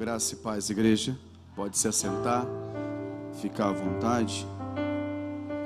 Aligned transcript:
Graça 0.00 0.32
e 0.32 0.38
paz, 0.38 0.70
igreja. 0.70 1.20
Pode 1.54 1.76
se 1.76 1.86
assentar, 1.86 2.46
ficar 3.38 3.68
à 3.68 3.72
vontade. 3.72 4.46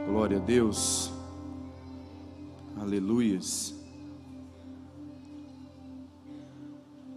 Glória 0.08 0.39
a 0.39 0.41
Deus. 0.41 1.13
Aleluias. 2.76 3.73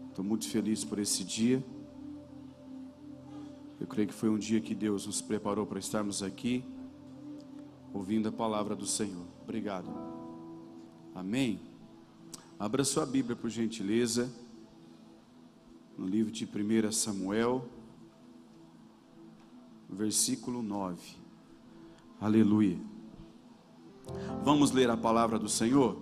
Estou 0.10 0.24
muito 0.24 0.48
feliz 0.48 0.84
por 0.84 1.00
esse 1.00 1.24
dia. 1.24 1.66
Eu 3.82 3.88
creio 3.88 4.08
que 4.08 4.14
foi 4.14 4.30
um 4.30 4.38
dia 4.38 4.62
que 4.62 4.76
Deus 4.76 5.08
nos 5.08 5.20
preparou 5.20 5.66
para 5.66 5.80
estarmos 5.80 6.22
aqui, 6.22 6.64
ouvindo 7.92 8.30
a 8.30 8.32
palavra 8.32 8.76
do 8.76 8.86
Senhor. 8.86 9.26
Obrigado. 9.42 9.90
Amém. 11.16 11.60
Abra 12.60 12.84
sua 12.84 13.08
Bíblia, 13.08 13.36
por 13.36 13.50
gentileza, 13.50 14.32
no 15.98 16.06
livro 16.06 16.32
de 16.32 16.46
1 16.46 16.92
Samuel, 16.92 17.68
versículo 19.90 20.62
9. 20.62 21.02
Aleluia. 22.22 22.78
Vamos 24.44 24.72
ler 24.72 24.90
a 24.92 24.96
palavra 24.96 25.40
do 25.40 25.50
Senhor? 25.50 25.98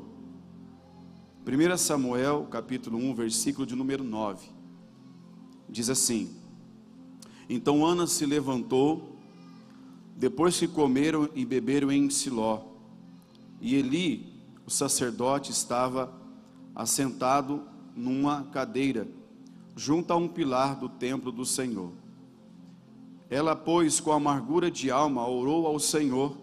1 1.47 1.77
Samuel, 1.77 2.45
capítulo 2.51 2.97
1, 2.97 3.15
versículo 3.15 3.65
de 3.65 3.73
número 3.73 4.03
9. 4.03 4.49
Diz 5.69 5.89
assim: 5.89 6.35
Então 7.47 7.85
Ana 7.85 8.05
se 8.05 8.25
levantou, 8.25 9.17
depois 10.17 10.59
que 10.59 10.67
comeram 10.67 11.29
e 11.33 11.45
beberam 11.45 11.89
em 11.89 12.09
Siló, 12.09 12.65
e 13.61 13.75
Eli, 13.75 14.33
o 14.65 14.69
sacerdote, 14.69 15.51
estava 15.51 16.13
assentado 16.75 17.63
numa 17.95 18.43
cadeira, 18.45 19.07
junto 19.75 20.11
a 20.11 20.15
um 20.15 20.27
pilar 20.27 20.75
do 20.75 20.87
templo 20.87 21.31
do 21.31 21.45
Senhor. 21.45 21.91
Ela, 23.29 23.55
pois, 23.55 23.99
com 23.99 24.11
amargura 24.11 24.71
de 24.71 24.89
alma, 24.89 25.27
orou 25.27 25.67
ao 25.67 25.79
Senhor 25.79 26.37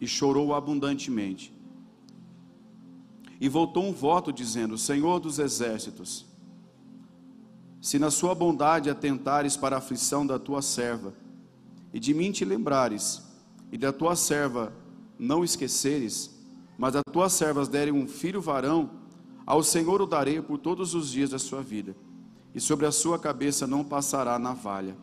e 0.00 0.06
chorou 0.06 0.54
abundantemente. 0.54 1.52
E 3.40 3.48
voltou 3.48 3.84
um 3.84 3.92
voto 3.92 4.32
dizendo: 4.32 4.76
Senhor 4.76 5.20
dos 5.20 5.38
exércitos, 5.38 6.26
se 7.80 7.98
na 7.98 8.10
sua 8.10 8.34
bondade 8.34 8.88
atentares 8.88 9.56
para 9.56 9.76
a 9.76 9.78
aflição 9.78 10.26
da 10.26 10.38
tua 10.38 10.62
serva, 10.62 11.14
e 11.92 12.00
de 12.00 12.14
mim 12.14 12.32
te 12.32 12.44
lembrares, 12.44 13.22
e 13.70 13.76
da 13.76 13.92
tua 13.92 14.16
serva 14.16 14.72
não 15.18 15.44
esqueceres, 15.44 16.30
mas 16.78 16.96
a 16.96 17.02
tuas 17.02 17.32
servas 17.32 17.68
derem 17.68 17.92
um 17.92 18.08
filho 18.08 18.40
varão, 18.40 18.90
ao 19.46 19.62
Senhor 19.62 20.00
o 20.00 20.06
darei 20.06 20.40
por 20.40 20.58
todos 20.58 20.94
os 20.94 21.10
dias 21.10 21.30
da 21.30 21.38
sua 21.38 21.62
vida, 21.62 21.94
e 22.54 22.60
sobre 22.60 22.86
a 22.86 22.92
sua 22.92 23.18
cabeça 23.18 23.66
não 23.66 23.82
passará 23.82 24.38
navalha. 24.38 24.96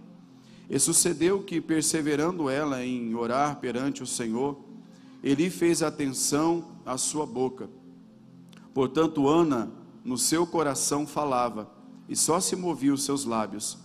E 0.69 0.77
sucedeu 0.77 1.41
que, 1.43 1.59
perseverando 1.59 2.49
ela 2.49 2.85
em 2.85 3.15
orar 3.15 3.59
perante 3.59 4.03
o 4.03 4.07
Senhor, 4.07 4.57
ele 5.23 5.49
fez 5.49 5.81
atenção 5.81 6.65
à 6.85 6.97
sua 6.97 7.25
boca. 7.25 7.69
Portanto, 8.73 9.27
Ana, 9.27 9.71
no 10.03 10.17
seu 10.17 10.45
coração, 10.45 11.07
falava, 11.07 11.71
e 12.07 12.15
só 12.15 12.39
se 12.39 12.55
movia 12.55 12.93
os 12.93 13.03
seus 13.03 13.25
lábios. 13.25 13.77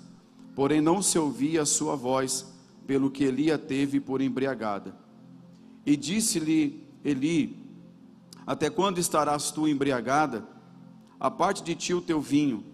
Porém, 0.55 0.81
não 0.81 1.03
se 1.03 1.19
ouvia 1.19 1.63
a 1.63 1.67
sua 1.67 1.97
voz, 1.97 2.53
pelo 2.87 3.11
que 3.11 3.25
Eli 3.25 3.51
a 3.51 3.59
teve 3.59 3.99
por 3.99 4.21
embriagada. 4.21 4.95
E 5.87 5.97
disse-lhe 5.97 6.87
Eli: 7.03 7.65
até 8.47 8.69
quando 8.69 8.99
estarás 8.99 9.51
tu 9.51 9.67
embriagada? 9.67 10.47
A 11.19 11.31
parte 11.31 11.63
de 11.63 11.75
ti 11.75 11.95
o 11.95 12.01
teu 12.01 12.21
vinho. 12.21 12.65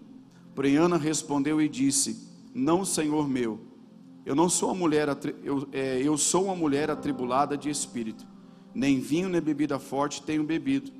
Porém 0.53 0.75
Ana 0.75 0.97
respondeu 0.97 1.61
e 1.61 1.69
disse: 1.69 2.27
Não, 2.53 2.83
Senhor 2.83 3.27
meu, 3.27 3.59
eu 4.25 4.35
não 4.35 4.49
sou 4.49 4.69
uma 4.69 4.75
mulher, 4.75 5.07
eu, 5.43 5.67
é, 5.71 6.01
eu 6.01 6.17
sou 6.17 6.45
uma 6.45 6.55
mulher 6.55 6.89
atribulada 6.89 7.57
de 7.57 7.69
espírito. 7.69 8.25
Nem 8.73 8.99
vinho 8.99 9.27
nem 9.27 9.41
bebida 9.41 9.79
forte 9.79 10.21
tenho 10.21 10.43
bebido, 10.43 10.91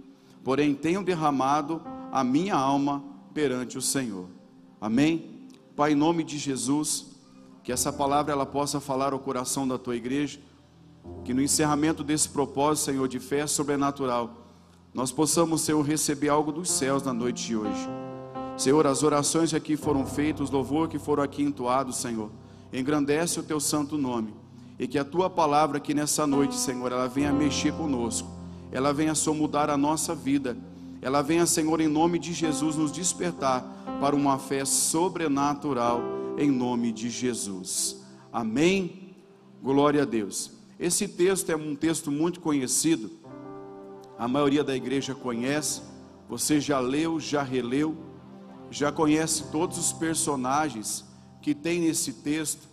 porém 0.44 0.73
tenho 0.73 1.03
derramado 1.03 1.81
a 2.12 2.23
minha 2.23 2.56
alma 2.56 3.03
perante 3.34 3.78
o 3.78 3.81
Senhor. 3.81 4.28
Amém? 4.79 5.47
Pai, 5.75 5.94
em 5.94 5.95
nome 5.95 6.23
de 6.23 6.38
Jesus, 6.38 7.12
que 7.63 7.72
essa 7.72 7.94
palavra 7.94 8.33
ela 8.33 8.45
possa 8.45 8.79
falar 8.79 9.13
ao 9.13 9.19
coração 9.19 9.68
da 9.68 9.78
tua 9.78 9.95
igreja, 9.95 10.39
que 11.23 11.33
no 11.33 11.41
encerramento 11.41 12.03
desse 12.03 12.28
propósito, 12.28 12.85
Senhor, 12.85 13.07
de 13.07 13.19
fé 13.19 13.47
sobrenatural, 13.47 14.47
nós 14.94 15.12
possamos, 15.12 15.62
Senhor, 15.62 15.81
receber 15.81 16.29
algo 16.29 16.51
dos 16.51 16.69
céus 16.69 17.03
na 17.03 17.13
noite 17.13 17.45
de 17.45 17.56
hoje. 17.56 17.88
Senhor, 18.61 18.85
as 18.85 19.01
orações 19.01 19.49
que 19.49 19.55
aqui 19.55 19.75
foram 19.75 20.05
feitas, 20.05 20.41
os 20.41 20.51
louvor 20.51 20.88
que 20.88 20.99
foram 20.99 21.23
aqui 21.23 21.41
entoados, 21.41 21.97
Senhor, 21.97 22.29
engrandece 22.72 23.39
o 23.39 23.44
teu 23.44 23.59
santo 23.59 23.97
nome. 23.97 24.35
E 24.77 24.88
que 24.88 24.99
a 24.99 25.03
tua 25.03 25.29
palavra 25.29 25.77
aqui 25.77 25.95
nessa 25.95 26.27
noite, 26.27 26.55
Senhor, 26.55 26.91
ela 26.91 27.07
venha 27.07 27.33
mexer 27.33 27.73
conosco, 27.73 28.29
ela 28.71 28.94
venha 28.94 29.16
só 29.16 29.33
mudar 29.33 29.69
a 29.71 29.77
nossa 29.77 30.13
vida, 30.13 30.55
ela 31.01 31.23
venha, 31.23 31.47
Senhor, 31.47 31.81
em 31.81 31.88
nome 31.88 32.19
de 32.19 32.33
Jesus, 32.33 32.75
nos 32.75 32.91
despertar 32.91 33.66
para 34.00 34.16
uma 34.16 34.38
fé 34.38 34.63
sobrenatural, 34.63 36.01
em 36.38 36.51
nome 36.51 36.91
de 36.91 37.09
Jesus. 37.09 38.03
Amém? 38.31 39.16
Glória 39.63 40.03
a 40.03 40.05
Deus. 40.05 40.51
Esse 40.79 41.07
texto 41.07 41.50
é 41.50 41.55
um 41.55 41.75
texto 41.75 42.11
muito 42.11 42.39
conhecido 42.39 43.09
a 44.21 44.27
maioria 44.27 44.63
da 44.63 44.75
igreja 44.75 45.16
conhece, 45.16 45.81
você 46.29 46.61
já 46.61 46.79
leu, 46.79 47.19
já 47.19 47.41
releu, 47.41 47.97
já 48.71 48.91
conhece 48.91 49.51
todos 49.51 49.77
os 49.77 49.93
personagens 49.93 51.05
que 51.41 51.53
tem 51.53 51.81
nesse 51.81 52.13
texto. 52.13 52.67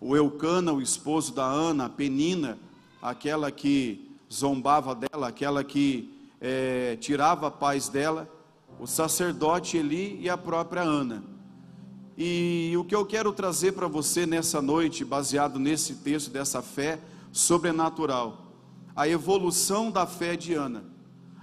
O 0.00 0.16
Eucana, 0.16 0.72
o 0.72 0.80
esposo 0.80 1.34
da 1.34 1.44
Ana, 1.44 1.86
a 1.86 1.88
Penina, 1.88 2.58
aquela 3.02 3.50
que 3.50 4.16
zombava 4.32 4.94
dela, 4.94 5.28
aquela 5.28 5.62
que 5.62 6.16
é, 6.40 6.96
tirava 7.00 7.48
a 7.48 7.50
paz 7.50 7.88
dela, 7.88 8.30
o 8.78 8.86
sacerdote 8.86 9.76
Eli 9.76 10.18
e 10.22 10.30
a 10.30 10.38
própria 10.38 10.82
Ana. 10.82 11.22
E 12.16 12.72
o 12.78 12.84
que 12.84 12.94
eu 12.94 13.04
quero 13.04 13.32
trazer 13.32 13.72
para 13.72 13.88
você 13.88 14.24
nessa 14.24 14.62
noite, 14.62 15.04
baseado 15.04 15.58
nesse 15.58 15.96
texto 15.96 16.30
dessa 16.30 16.62
fé 16.62 16.98
sobrenatural, 17.32 18.46
a 18.94 19.08
evolução 19.08 19.90
da 19.90 20.06
fé 20.06 20.36
de 20.36 20.54
Ana 20.54 20.90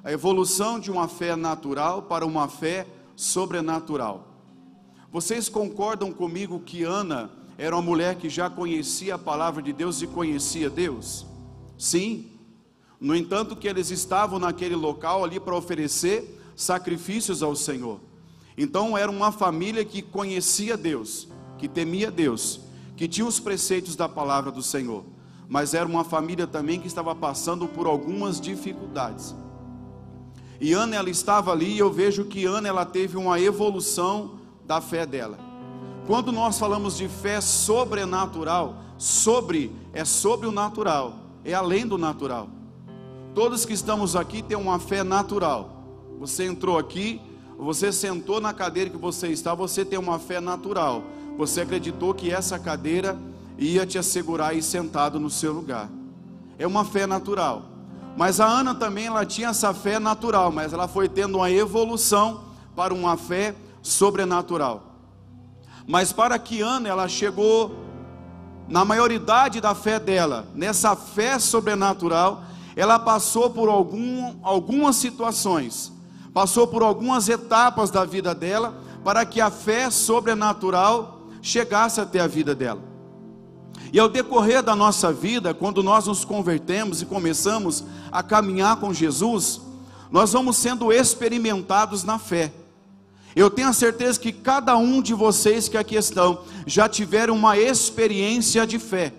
a 0.08 0.12
evolução 0.14 0.80
de 0.80 0.90
uma 0.90 1.10
fé 1.10 1.36
natural 1.36 2.02
para 2.04 2.26
uma 2.26 2.48
fé 2.48 2.88
sobrenatural. 3.18 4.28
Vocês 5.12 5.50
concordam 5.50 6.14
comigo 6.14 6.60
que 6.60 6.84
Ana 6.84 7.32
era 7.58 7.76
uma 7.76 7.82
mulher 7.82 8.16
que 8.16 8.30
já 8.30 8.50
conhecia 8.50 9.16
a 9.16 9.18
palavra 9.18 9.64
de 9.64 9.74
Deus 9.74 10.02
e 10.04 10.08
conhecia 10.08 10.70
Deus? 10.70 11.26
Sim. 11.78 12.32
No 13.02 13.16
entanto, 13.16 13.56
que 13.56 13.68
eles 13.68 13.90
estavam 13.90 14.38
naquele 14.38 14.76
local 14.76 15.24
ali 15.24 15.40
para 15.40 15.56
oferecer 15.56 16.40
sacrifícios 16.56 17.42
ao 17.42 17.56
Senhor. 17.56 18.00
Então 18.56 18.96
era 18.96 19.10
uma 19.10 19.32
família 19.32 19.84
que 19.84 20.02
conhecia 20.02 20.78
Deus, 20.78 21.28
que 21.58 21.68
temia 21.68 22.12
Deus, 22.12 22.60
que 22.96 23.08
tinha 23.08 23.26
os 23.26 23.40
preceitos 23.40 23.96
da 23.96 24.08
palavra 24.08 24.52
do 24.52 24.62
Senhor, 24.62 25.04
mas 25.50 25.74
era 25.74 25.88
uma 25.88 26.04
família 26.04 26.46
também 26.46 26.80
que 26.80 26.88
estava 26.88 27.16
passando 27.16 27.68
por 27.68 27.88
algumas 27.88 28.40
dificuldades. 28.42 29.36
E 30.60 30.74
Ana 30.74 30.96
ela 30.96 31.10
estava 31.10 31.52
ali 31.52 31.74
e 31.74 31.80
eu 31.80 31.92
vejo 31.92 32.26
que 32.26 32.46
Ana 32.46 32.68
ela 32.68 32.86
teve 32.86 33.18
uma 33.18 33.40
evolução 33.40 34.40
da 34.66 34.82
fé 34.82 35.06
dela. 35.06 35.38
Quando 36.08 36.32
nós 36.32 36.58
falamos 36.58 36.98
de 36.98 37.08
fé 37.08 37.42
sobrenatural, 37.42 38.76
sobre 38.98 39.72
é 39.94 40.04
sobre 40.04 40.48
o 40.48 40.52
natural, 40.52 41.14
é 41.44 41.54
além 41.54 41.86
do 41.86 41.98
natural. 41.98 42.50
Todos 43.36 43.66
que 43.66 43.74
estamos 43.74 44.16
aqui 44.16 44.42
têm 44.42 44.58
uma 44.58 44.80
fé 44.80 45.04
natural. 45.04 45.84
Você 46.20 46.46
entrou 46.46 46.78
aqui, 46.78 47.22
você 47.58 47.92
sentou 47.92 48.42
na 48.42 48.54
cadeira 48.54 48.90
que 48.90 48.98
você 48.98 49.28
está, 49.28 49.54
você 49.54 49.86
tem 49.86 50.00
uma 50.00 50.18
fé 50.18 50.40
natural. 50.40 51.04
Você 51.38 51.62
acreditou 51.62 52.14
que 52.14 52.32
essa 52.32 52.58
cadeira 52.58 53.18
ia 53.58 53.86
te 53.86 53.98
assegurar 53.98 54.52
aí 54.52 54.62
sentado 54.62 55.20
no 55.20 55.30
seu 55.30 55.54
lugar. 55.54 55.90
É 56.58 56.66
uma 56.66 56.84
fé 56.84 57.06
natural. 57.06 57.77
Mas 58.18 58.40
a 58.40 58.48
Ana 58.48 58.74
também 58.74 59.06
ela 59.06 59.24
tinha 59.24 59.50
essa 59.50 59.72
fé 59.76 60.00
natural, 60.00 60.52
mas 60.52 60.74
ela 60.74 60.88
foi 60.88 61.08
tendo 61.08 61.38
uma 61.38 61.52
evolução 61.52 62.46
para 62.76 62.92
uma 62.92 63.16
fé 63.16 63.54
sobrenatural. 63.80 64.96
Mas 65.88 66.12
para 66.12 66.40
que 66.40 66.60
Ana 66.60 66.90
ela 66.90 67.08
chegou 67.08 67.76
na 68.68 68.84
maioridade 68.84 69.62
da 69.62 69.76
fé 69.76 70.00
dela, 70.00 70.48
nessa 70.56 70.96
fé 70.96 71.38
sobrenatural, 71.38 72.42
ela 72.76 72.98
passou 72.98 73.52
por 73.52 73.70
algum, 73.70 74.36
algumas 74.42 74.96
situações, 74.96 75.94
passou 76.34 76.66
por 76.68 76.82
algumas 76.82 77.30
etapas 77.30 77.92
da 77.92 78.04
vida 78.04 78.34
dela, 78.34 78.82
para 79.04 79.28
que 79.28 79.40
a 79.40 79.52
fé 79.52 79.92
sobrenatural 79.92 81.22
chegasse 81.40 82.02
até 82.02 82.20
a 82.20 82.28
vida 82.28 82.56
dela. 82.56 82.82
E 83.92 84.00
ao 84.00 84.10
decorrer 84.10 84.62
da 84.62 84.76
nossa 84.76 85.12
vida, 85.14 85.54
quando 85.54 85.82
nós 85.82 86.08
nos 86.08 86.26
convertemos 86.26 87.02
e 87.02 87.06
começamos 87.06 87.84
a 88.12 88.22
caminhar 88.22 88.78
com 88.78 88.94
Jesus, 88.94 89.62
nós 90.12 90.34
vamos 90.34 90.58
sendo 90.58 90.92
experimentados 90.92 92.04
na 92.04 92.20
fé. 92.20 92.52
Eu 93.36 93.50
tenho 93.50 93.70
a 93.70 93.74
certeza 93.74 94.20
que 94.20 94.32
cada 94.32 94.76
um 94.78 95.02
de 95.02 95.14
vocês 95.14 95.70
que 95.70 95.78
aqui 95.78 95.96
estão 95.96 96.40
já 96.66 96.90
tiveram 96.90 97.36
uma 97.36 97.58
experiência 97.58 98.66
de 98.66 98.80
fé. 98.80 99.14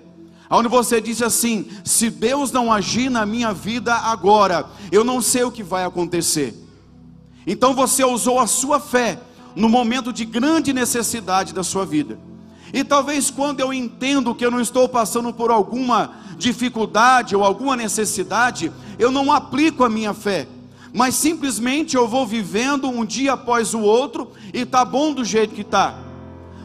Onde 0.50 0.69
você 0.69 1.00
diz 1.00 1.22
assim: 1.22 1.69
se 1.84 2.10
Deus 2.10 2.50
não 2.50 2.72
agir 2.72 3.10
na 3.10 3.25
minha 3.25 3.52
vida 3.52 3.94
agora, 3.94 4.69
eu 4.90 5.05
não 5.05 5.20
sei 5.20 5.44
o 5.44 5.52
que 5.52 5.62
vai 5.62 5.84
acontecer. 5.84 6.55
Então 7.46 7.75
você 7.75 8.05
usou 8.05 8.38
a 8.40 8.46
sua 8.46 8.81
fé 8.81 9.20
no 9.55 9.69
momento 9.69 10.12
de 10.12 10.25
grande 10.25 10.72
necessidade 10.72 11.55
da 11.55 11.62
sua 11.62 11.87
vida. 11.87 12.19
E 12.73 12.85
talvez 12.85 13.31
quando 13.31 13.61
eu 13.61 13.73
entendo 13.73 14.35
que 14.35 14.44
eu 14.44 14.50
não 14.50 14.61
estou 14.61 14.88
passando 14.88 15.32
por 15.32 15.50
alguma 15.50 16.12
dificuldade 16.37 17.35
ou 17.35 17.44
alguma 17.44 17.76
necessidade, 17.76 18.73
eu 18.99 19.11
não 19.11 19.32
aplico 19.32 19.85
a 19.85 19.88
minha 19.88 20.15
fé, 20.15 20.47
mas 20.93 21.15
simplesmente 21.15 21.97
eu 21.97 22.06
vou 22.06 22.26
vivendo 22.26 22.88
um 22.88 23.05
dia 23.05 23.32
após 23.32 23.75
o 23.75 23.81
outro 23.81 24.32
e 24.53 24.65
tá 24.65 24.85
bom 24.85 25.12
do 25.12 25.25
jeito 25.25 25.55
que 25.55 25.65
tá. 25.65 25.99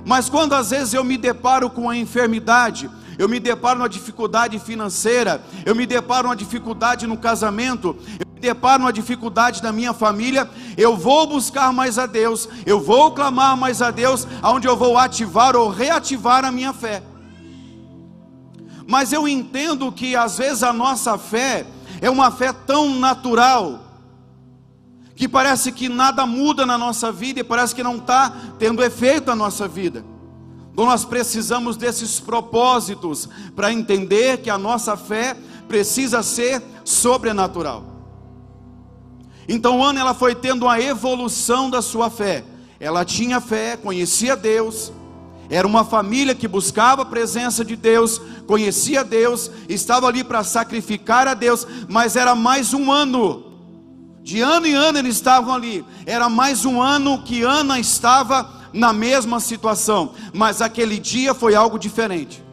Mas 0.05 0.29
quando 0.29 0.53
às 0.53 0.69
vezes 0.69 0.93
eu 0.93 1.03
me 1.03 1.17
deparo 1.17 1.69
com 1.69 1.89
a 1.89 1.97
enfermidade, 1.97 2.89
eu 3.17 3.29
me 3.29 3.39
deparo 3.39 3.79
uma 3.79 3.89
dificuldade 3.89 4.59
financeira, 4.59 5.43
eu 5.65 5.75
me 5.75 5.85
deparo 5.85 6.27
uma 6.27 6.35
dificuldade 6.35 7.07
no 7.07 7.17
casamento, 7.17 7.95
deparo 8.43 8.83
uma 8.83 8.91
dificuldade 8.91 9.63
na 9.63 9.71
minha 9.71 9.93
família, 9.93 10.49
eu 10.75 10.97
vou 10.97 11.25
buscar 11.25 11.71
mais 11.71 11.97
a 11.97 12.05
Deus, 12.05 12.49
eu 12.65 12.77
vou 12.77 13.11
clamar 13.11 13.55
mais 13.55 13.81
a 13.81 13.89
Deus, 13.89 14.27
aonde 14.41 14.67
eu 14.67 14.75
vou 14.75 14.97
ativar 14.97 15.55
ou 15.55 15.69
reativar 15.69 16.43
a 16.43 16.51
minha 16.51 16.73
fé. 16.73 17.01
Mas 18.85 19.13
eu 19.13 19.25
entendo 19.25 19.89
que 19.93 20.13
às 20.13 20.37
vezes 20.37 20.61
a 20.61 20.73
nossa 20.73 21.17
fé 21.17 21.65
é 22.01 22.09
uma 22.09 22.29
fé 22.31 22.51
tão 22.51 22.99
natural, 22.99 23.79
que 25.15 25.25
parece 25.25 25.71
que 25.71 25.87
nada 25.87 26.25
muda 26.25 26.65
na 26.65 26.77
nossa 26.77 27.13
vida 27.13 27.39
e 27.39 27.43
parece 27.45 27.73
que 27.73 27.81
não 27.81 27.95
está 27.95 28.33
tendo 28.59 28.83
efeito 28.83 29.27
na 29.27 29.35
nossa 29.35 29.69
vida. 29.69 30.03
Então 30.73 30.85
nós 30.85 31.05
precisamos 31.05 31.77
desses 31.77 32.19
propósitos 32.19 33.29
para 33.55 33.71
entender 33.71 34.39
que 34.39 34.49
a 34.49 34.57
nossa 34.57 34.97
fé 34.97 35.37
precisa 35.65 36.21
ser 36.21 36.61
sobrenatural. 36.83 37.92
Então 39.47 39.83
Ana 39.83 39.99
ela 39.99 40.13
foi 40.13 40.33
tendo 40.35 40.63
uma 40.63 40.79
evolução 40.79 41.69
da 41.69 41.81
sua 41.81 42.09
fé. 42.09 42.43
Ela 42.79 43.05
tinha 43.05 43.39
fé, 43.39 43.77
conhecia 43.77 44.35
Deus, 44.35 44.91
era 45.49 45.67
uma 45.67 45.83
família 45.83 46.33
que 46.33 46.47
buscava 46.47 47.01
a 47.01 47.05
presença 47.05 47.63
de 47.63 47.75
Deus, 47.75 48.19
conhecia 48.47 49.03
Deus, 49.03 49.51
estava 49.69 50.07
ali 50.07 50.23
para 50.23 50.43
sacrificar 50.43 51.27
a 51.27 51.33
Deus, 51.33 51.67
mas 51.87 52.15
era 52.15 52.33
mais 52.33 52.73
um 52.73 52.91
ano. 52.91 53.51
De 54.23 54.41
ano 54.41 54.65
em 54.65 54.73
ano 54.73 54.97
eles 54.97 55.15
estavam 55.15 55.53
ali. 55.53 55.85
Era 56.05 56.29
mais 56.29 56.65
um 56.65 56.81
ano 56.81 57.21
que 57.23 57.43
Ana 57.43 57.77
estava 57.77 58.49
na 58.73 58.91
mesma 58.93 59.39
situação, 59.39 60.13
mas 60.33 60.61
aquele 60.61 60.97
dia 60.97 61.33
foi 61.33 61.53
algo 61.53 61.77
diferente. 61.77 62.43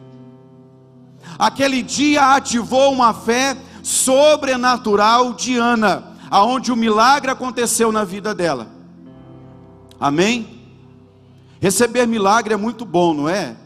Aquele 1.39 1.81
dia 1.81 2.35
ativou 2.35 2.91
uma 2.91 3.13
fé 3.13 3.57
sobrenatural 3.81 5.33
de 5.33 5.57
Ana, 5.57 6.10
aonde 6.31 6.71
o 6.71 6.75
milagre 6.77 7.29
aconteceu 7.29 7.91
na 7.91 8.05
vida 8.05 8.33
dela. 8.33 8.69
Amém? 9.99 10.61
Receber 11.59 12.07
milagre 12.07 12.53
é 12.53 12.57
muito 12.57 12.85
bom, 12.85 13.13
não 13.13 13.29
é? 13.29 13.57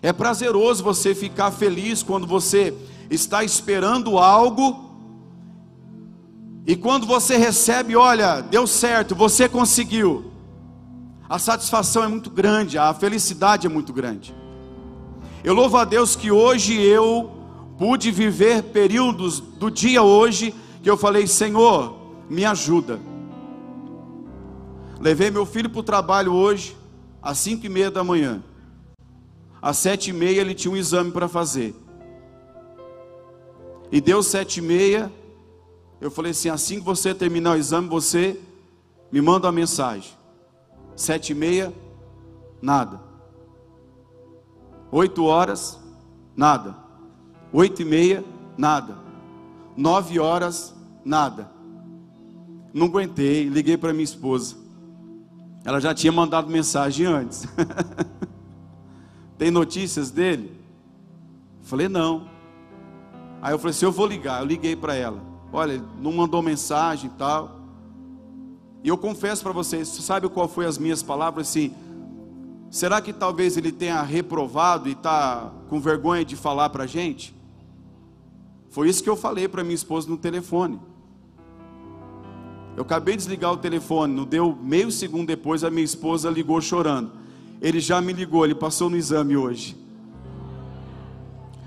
É 0.00 0.12
prazeroso 0.12 0.82
você 0.82 1.14
ficar 1.14 1.50
feliz 1.50 2.02
quando 2.02 2.26
você 2.26 2.74
está 3.10 3.44
esperando 3.44 4.18
algo 4.18 4.84
e 6.66 6.74
quando 6.74 7.06
você 7.06 7.36
recebe, 7.36 7.94
olha, 7.94 8.40
deu 8.40 8.66
certo, 8.66 9.14
você 9.14 9.48
conseguiu 9.48 10.32
a 11.28 11.38
satisfação 11.40 12.04
é 12.04 12.08
muito 12.08 12.30
grande, 12.30 12.78
a 12.78 12.94
felicidade 12.94 13.66
é 13.66 13.70
muito 13.70 13.92
grande. 13.92 14.34
Eu 15.42 15.54
louvo 15.54 15.76
a 15.76 15.84
Deus 15.84 16.14
que 16.14 16.30
hoje 16.30 16.80
eu 16.80 17.32
pude 17.76 18.10
viver 18.12 18.62
períodos 18.62 19.40
do 19.40 19.70
dia 19.70 20.02
hoje 20.02 20.54
que 20.86 20.90
eu 20.90 20.96
falei, 20.96 21.26
Senhor, 21.26 21.96
me 22.30 22.44
ajuda. 22.44 23.00
Levei 25.00 25.32
meu 25.32 25.44
filho 25.44 25.68
para 25.68 25.80
o 25.80 25.82
trabalho 25.82 26.32
hoje, 26.32 26.76
às 27.20 27.38
cinco 27.38 27.66
e 27.66 27.68
meia 27.68 27.90
da 27.90 28.04
manhã. 28.04 28.40
Às 29.60 29.78
sete 29.78 30.10
e 30.10 30.12
meia 30.12 30.40
ele 30.40 30.54
tinha 30.54 30.72
um 30.72 30.76
exame 30.76 31.10
para 31.10 31.26
fazer. 31.26 31.74
E 33.90 34.00
deu 34.00 34.22
sete 34.22 34.58
e 34.58 34.62
meia, 34.62 35.12
eu 36.00 36.08
falei 36.08 36.30
assim, 36.30 36.50
assim 36.50 36.78
que 36.78 36.84
você 36.84 37.12
terminar 37.12 37.56
o 37.56 37.58
exame, 37.58 37.88
você 37.88 38.40
me 39.10 39.20
manda 39.20 39.48
uma 39.48 39.52
mensagem. 39.52 40.12
Sete 40.94 41.32
e 41.32 41.34
meia, 41.34 41.74
nada. 42.62 43.00
Oito 44.92 45.24
horas, 45.24 45.80
nada. 46.36 46.76
Oito 47.52 47.82
e 47.82 47.84
meia, 47.84 48.24
nada. 48.56 48.96
Nove 49.76 50.20
horas, 50.20 50.75
nada. 51.06 51.48
Não 52.74 52.86
aguentei, 52.86 53.48
liguei 53.48 53.76
para 53.76 53.92
minha 53.92 54.04
esposa. 54.04 54.56
Ela 55.64 55.80
já 55.80 55.94
tinha 55.94 56.12
mandado 56.12 56.50
mensagem 56.50 57.06
antes. 57.06 57.46
Tem 59.38 59.50
notícias 59.50 60.10
dele? 60.10 60.60
Falei, 61.62 61.88
não. 61.88 62.28
Aí 63.40 63.52
eu 63.52 63.58
falei 63.58 63.70
assim: 63.70 63.84
eu 63.84 63.92
vou 63.92 64.06
ligar. 64.06 64.40
Eu 64.40 64.46
liguei 64.46 64.74
para 64.76 64.94
ela. 64.94 65.20
Olha, 65.52 65.82
não 66.00 66.12
mandou 66.12 66.42
mensagem 66.42 67.10
e 67.10 67.18
tal. 67.18 67.60
E 68.82 68.88
eu 68.88 68.98
confesso 68.98 69.42
para 69.42 69.52
vocês, 69.52 69.88
sabe 69.88 70.28
qual 70.28 70.46
foi 70.46 70.66
as 70.66 70.78
minhas 70.78 71.02
palavras? 71.02 71.48
Assim, 71.48 71.74
será 72.70 73.00
que 73.00 73.12
talvez 73.12 73.56
ele 73.56 73.72
tenha 73.72 74.00
reprovado 74.02 74.88
e 74.88 74.92
está 74.92 75.52
com 75.68 75.80
vergonha 75.80 76.24
de 76.24 76.36
falar 76.36 76.70
para 76.70 76.84
a 76.84 76.86
gente? 76.86 77.34
Foi 78.70 78.88
isso 78.88 79.02
que 79.02 79.10
eu 79.10 79.16
falei 79.16 79.48
para 79.48 79.64
minha 79.64 79.74
esposa 79.74 80.08
no 80.08 80.16
telefone. 80.16 80.78
Eu 82.76 82.82
acabei 82.82 83.14
de 83.14 83.22
desligar 83.22 83.52
o 83.52 83.56
telefone, 83.56 84.14
não 84.14 84.24
deu 84.24 84.56
meio 84.62 84.92
segundo 84.92 85.26
depois, 85.26 85.64
a 85.64 85.70
minha 85.70 85.84
esposa 85.84 86.28
ligou 86.28 86.60
chorando. 86.60 87.10
Ele 87.60 87.80
já 87.80 88.02
me 88.02 88.12
ligou, 88.12 88.44
ele 88.44 88.54
passou 88.54 88.90
no 88.90 88.98
exame 88.98 89.34
hoje. 89.34 89.74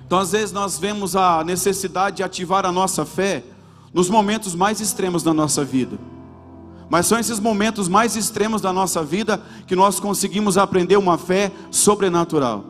Então, 0.06 0.20
às 0.20 0.32
vezes, 0.32 0.52
nós 0.52 0.78
vemos 0.78 1.16
a 1.16 1.44
necessidade 1.44 2.18
de 2.18 2.24
ativar 2.24 2.64
a 2.64 2.72
nossa 2.72 3.06
fé 3.06 3.44
nos 3.92 4.08
momentos 4.08 4.54
mais 4.54 4.80
extremos 4.80 5.24
da 5.24 5.34
nossa 5.34 5.66
vida. 5.66 5.98
Mas 6.90 7.08
são 7.08 7.18
esses 7.20 7.40
momentos 7.40 7.88
mais 7.88 8.16
extremos 8.16 8.62
da 8.62 8.72
nossa 8.72 9.04
vida 9.04 9.42
que 9.66 9.76
nós 9.76 10.00
conseguimos 10.00 10.60
aprender 10.60 10.98
uma 10.98 11.18
fé 11.18 11.52
sobrenatural. 11.72 12.66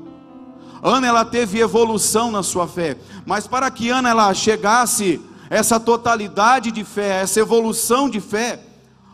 Ana 0.81 1.07
ela 1.07 1.25
teve 1.25 1.59
evolução 1.59 2.31
na 2.31 2.41
sua 2.41 2.67
fé, 2.67 2.97
mas 3.25 3.47
para 3.47 3.69
que 3.69 3.89
Ana 3.89 4.09
ela 4.09 4.33
chegasse 4.33 5.21
essa 5.49 5.79
totalidade 5.79 6.71
de 6.71 6.83
fé, 6.83 7.21
essa 7.21 7.39
evolução 7.39 8.09
de 8.09 8.19
fé, 8.19 8.59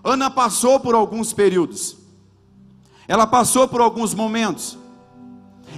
Ana 0.03 0.29
passou 0.29 0.79
por 0.79 0.93
alguns 0.93 1.33
períodos. 1.33 1.97
Ela 3.07 3.25
passou 3.25 3.67
por 3.67 3.81
alguns 3.81 4.13
momentos. 4.13 4.77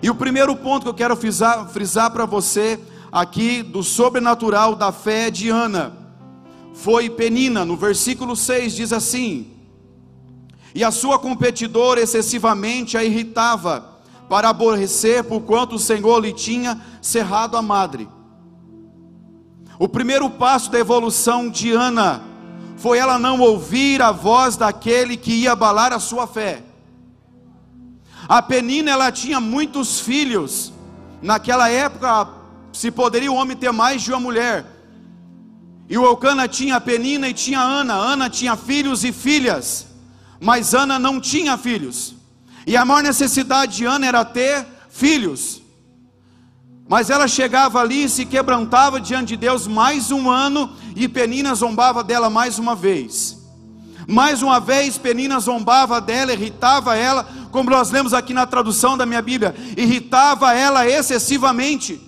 E 0.02 0.10
o 0.10 0.16
primeiro 0.16 0.56
ponto 0.56 0.84
que 0.84 0.90
eu 0.90 0.94
quero 0.94 1.16
frisar, 1.16 1.68
frisar 1.70 2.12
para 2.12 2.26
você 2.26 2.80
aqui 3.12 3.62
do 3.62 3.84
sobrenatural 3.84 4.76
da 4.76 4.92
fé 4.92 5.30
de 5.30 5.50
Ana 5.50 5.96
foi 6.74 7.10
Penina, 7.10 7.66
no 7.66 7.76
versículo 7.76 8.36
6 8.36 8.76
diz 8.76 8.94
assim: 8.94 9.48
E 10.74 10.84
a 10.84 10.92
sua 10.92 11.18
competidora 11.18 12.02
excessivamente 12.02 12.98
a 12.98 13.04
irritava, 13.04 13.98
para 14.30 14.50
aborrecer, 14.50 15.24
por 15.24 15.42
quanto 15.42 15.76
o 15.76 15.80
Senhor 15.80 16.20
lhe 16.20 16.34
tinha 16.34 16.82
cerrado 17.02 17.56
a 17.56 17.62
madre. 17.62 18.08
O 19.80 19.88
primeiro 19.88 20.30
passo 20.30 20.72
da 20.72 20.80
evolução 20.80 21.50
de 21.50 21.72
Ana 21.72 22.22
foi 22.78 22.98
ela 22.98 23.20
não 23.20 23.40
ouvir 23.40 24.02
a 24.02 24.12
voz 24.12 24.58
daquele 24.58 25.16
que 25.16 25.32
ia 25.32 25.52
abalar 25.52 25.94
a 25.94 26.00
sua 26.00 26.26
fé. 26.26 26.64
A 28.28 28.42
Penina 28.42 28.92
ela 28.92 29.12
tinha 29.12 29.40
muitos 29.40 30.00
filhos. 30.00 30.74
Naquela 31.22 31.70
época 31.70 32.28
se 32.74 32.92
poderia 32.92 33.32
o 33.32 33.36
homem 33.36 33.56
ter 33.56 33.72
mais 33.72 34.02
de 34.02 34.12
uma 34.12 34.20
mulher. 34.20 34.66
E 35.90 35.98
o 35.98 36.06
Elcana 36.06 36.48
tinha 36.48 36.82
Penina 36.82 37.30
e 37.30 37.34
tinha 37.34 37.62
Ana. 37.62 37.94
Ana 37.94 38.30
tinha 38.30 38.56
filhos 38.56 39.04
e 39.04 39.12
filhas, 39.12 39.88
mas 40.40 40.74
Ana 40.74 41.00
não 41.00 41.22
tinha 41.22 41.58
filhos. 41.58 42.16
E 42.66 42.76
a 42.76 42.84
maior 42.84 43.04
necessidade 43.04 43.78
de 43.78 43.86
Ana 43.86 44.08
era 44.08 44.26
ter 44.26 44.66
filhos. 44.90 45.62
Mas 46.88 47.10
ela 47.10 47.28
chegava 47.28 47.82
ali 47.82 48.04
e 48.04 48.10
se 48.10 48.26
quebrantava 48.26 49.00
diante 49.00 49.30
de 49.30 49.38
Deus 49.38 49.68
mais 49.68 50.10
um 50.10 50.30
ano, 50.30 50.70
e 50.96 51.08
Penina 51.08 51.54
zombava 51.54 52.04
dela 52.04 52.30
mais 52.30 52.58
uma 52.58 52.76
vez. 52.76 53.38
Mais 54.08 54.42
uma 54.42 54.60
vez, 54.60 54.98
Penina 54.98 55.38
zombava 55.40 56.00
dela, 56.00 56.32
irritava 56.32 56.96
ela, 56.96 57.28
como 57.52 57.70
nós 57.70 57.92
lemos 57.92 58.14
aqui 58.14 58.34
na 58.34 58.46
tradução 58.46 58.98
da 58.98 59.06
minha 59.06 59.22
Bíblia, 59.22 59.54
irritava 59.76 60.54
ela 60.54 60.88
excessivamente. 60.88 62.00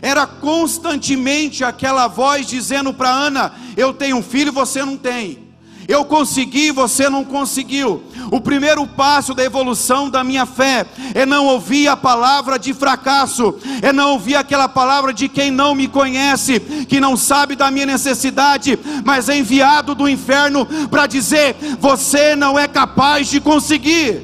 Era 0.00 0.26
constantemente 0.26 1.62
aquela 1.62 2.08
voz 2.08 2.46
dizendo 2.46 2.94
para 2.94 3.10
Ana: 3.10 3.54
Eu 3.76 3.92
tenho 3.92 4.16
um 4.16 4.22
filho, 4.22 4.52
você 4.52 4.84
não 4.84 4.96
tem. 4.96 5.43
Eu 5.86 6.04
consegui, 6.04 6.70
você 6.70 7.08
não 7.08 7.24
conseguiu. 7.24 8.02
O 8.30 8.40
primeiro 8.40 8.86
passo 8.86 9.34
da 9.34 9.44
evolução 9.44 10.08
da 10.08 10.24
minha 10.24 10.46
fé 10.46 10.86
é 11.14 11.26
não 11.26 11.46
ouvir 11.46 11.88
a 11.88 11.96
palavra 11.96 12.58
de 12.58 12.72
fracasso, 12.72 13.54
é 13.82 13.92
não 13.92 14.12
ouvir 14.12 14.36
aquela 14.36 14.68
palavra 14.68 15.12
de 15.12 15.28
quem 15.28 15.50
não 15.50 15.74
me 15.74 15.86
conhece, 15.86 16.60
que 16.88 17.00
não 17.00 17.16
sabe 17.16 17.54
da 17.54 17.70
minha 17.70 17.86
necessidade, 17.86 18.78
mas 19.04 19.28
é 19.28 19.36
enviado 19.36 19.94
do 19.94 20.08
inferno 20.08 20.66
para 20.88 21.06
dizer: 21.06 21.56
você 21.78 22.34
não 22.34 22.58
é 22.58 22.66
capaz 22.66 23.28
de 23.28 23.40
conseguir. 23.40 24.22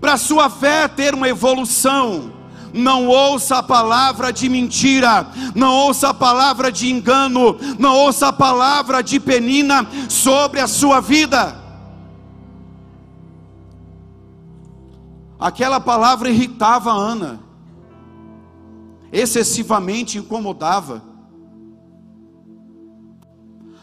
Para 0.00 0.16
sua 0.16 0.48
fé 0.48 0.88
ter 0.88 1.14
uma 1.14 1.28
evolução, 1.28 2.39
não 2.72 3.06
ouça 3.06 3.58
a 3.58 3.62
palavra 3.62 4.32
de 4.32 4.48
mentira, 4.48 5.26
não 5.54 5.74
ouça 5.86 6.10
a 6.10 6.14
palavra 6.14 6.70
de 6.70 6.90
engano, 6.90 7.56
não 7.78 7.96
ouça 7.96 8.28
a 8.28 8.32
palavra 8.32 9.02
de 9.02 9.18
penina 9.18 9.86
sobre 10.08 10.60
a 10.60 10.66
sua 10.66 11.00
vida. 11.00 11.58
Aquela 15.38 15.80
palavra 15.80 16.28
irritava 16.28 16.92
Ana, 16.92 17.40
excessivamente 19.10 20.18
incomodava. 20.18 21.02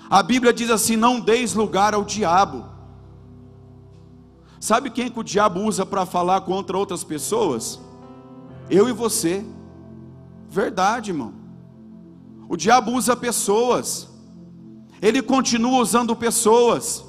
A 0.09 0.21
Bíblia 0.21 0.53
diz 0.53 0.69
assim: 0.69 0.95
não 0.95 1.19
deis 1.19 1.53
lugar 1.53 1.93
ao 1.93 2.03
diabo. 2.03 2.65
Sabe 4.59 4.89
quem 4.89 5.09
que 5.09 5.19
o 5.19 5.23
diabo 5.23 5.61
usa 5.61 5.85
para 5.85 6.05
falar 6.05 6.41
contra 6.41 6.77
outras 6.77 7.03
pessoas? 7.03 7.79
Eu 8.69 8.87
e 8.87 8.91
você. 8.91 9.45
Verdade, 10.49 11.11
irmão. 11.11 11.33
O 12.49 12.55
diabo 12.55 12.91
usa 12.91 13.15
pessoas. 13.15 14.09
Ele 15.01 15.21
continua 15.21 15.79
usando 15.79 16.15
pessoas. 16.15 17.05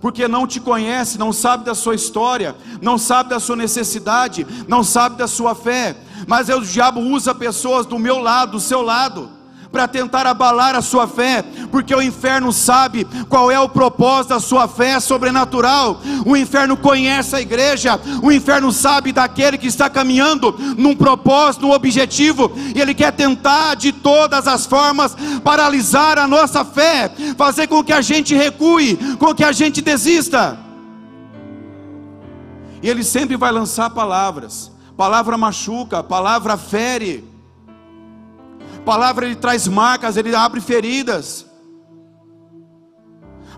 Porque 0.00 0.26
não 0.26 0.46
te 0.46 0.60
conhece, 0.60 1.18
não 1.18 1.32
sabe 1.32 1.64
da 1.64 1.74
sua 1.74 1.94
história, 1.94 2.56
não 2.80 2.96
sabe 2.96 3.30
da 3.30 3.38
sua 3.38 3.56
necessidade, 3.56 4.46
não 4.66 4.82
sabe 4.82 5.16
da 5.16 5.26
sua 5.26 5.54
fé. 5.54 5.96
Mas 6.26 6.48
o 6.48 6.60
diabo 6.60 7.00
usa 7.00 7.34
pessoas 7.34 7.84
do 7.84 7.98
meu 7.98 8.18
lado, 8.18 8.52
do 8.52 8.60
seu 8.60 8.80
lado 8.80 9.39
para 9.70 9.86
tentar 9.86 10.26
abalar 10.26 10.74
a 10.74 10.82
sua 10.82 11.06
fé, 11.06 11.44
porque 11.70 11.94
o 11.94 12.02
inferno 12.02 12.52
sabe 12.52 13.06
qual 13.28 13.50
é 13.50 13.58
o 13.58 13.68
propósito 13.68 14.30
da 14.30 14.40
sua 14.40 14.66
fé 14.66 14.98
sobrenatural. 14.98 16.00
O 16.26 16.36
inferno 16.36 16.76
conhece 16.76 17.36
a 17.36 17.40
igreja, 17.40 18.00
o 18.22 18.32
inferno 18.32 18.72
sabe 18.72 19.12
daquele 19.12 19.56
que 19.56 19.68
está 19.68 19.88
caminhando 19.88 20.54
num 20.76 20.96
propósito, 20.96 21.66
num 21.66 21.72
objetivo, 21.72 22.50
e 22.74 22.80
ele 22.80 22.94
quer 22.94 23.12
tentar 23.12 23.76
de 23.76 23.92
todas 23.92 24.48
as 24.48 24.66
formas 24.66 25.16
paralisar 25.44 26.18
a 26.18 26.26
nossa 26.26 26.64
fé, 26.64 27.10
fazer 27.36 27.68
com 27.68 27.84
que 27.84 27.92
a 27.92 28.00
gente 28.00 28.34
recue, 28.34 28.96
com 29.18 29.34
que 29.34 29.44
a 29.44 29.52
gente 29.52 29.80
desista. 29.80 30.58
E 32.82 32.88
ele 32.88 33.04
sempre 33.04 33.36
vai 33.36 33.52
lançar 33.52 33.90
palavras. 33.90 34.70
Palavra 34.96 35.36
machuca, 35.38 36.02
palavra 36.02 36.56
fere 36.56 37.29
palavra 38.80 39.26
ele 39.26 39.36
traz 39.36 39.68
marcas, 39.68 40.16
ele 40.16 40.34
abre 40.34 40.60
feridas. 40.60 41.46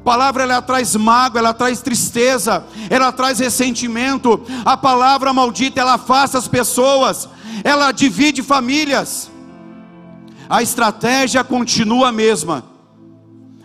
Palavra 0.05 0.43
ela 0.43 0.61
traz 0.61 0.97
mágoa, 0.97 1.39
ela 1.39 1.55
traz 1.55 1.81
tristeza, 1.81 2.65
ela 2.91 3.13
traz 3.13 3.39
ressentimento. 3.39 4.43
A 4.65 4.77
palavra 4.77 5.33
maldita 5.33 5.81
ela 5.81 5.95
afasta 5.95 6.39
as 6.39 6.49
pessoas, 6.49 7.29
ela 7.63 7.93
divide 7.93 8.43
famílias. 8.43 9.31
A 10.49 10.63
estratégia 10.63 11.45
continua 11.45 12.09
a 12.09 12.13
mesma. 12.13 12.65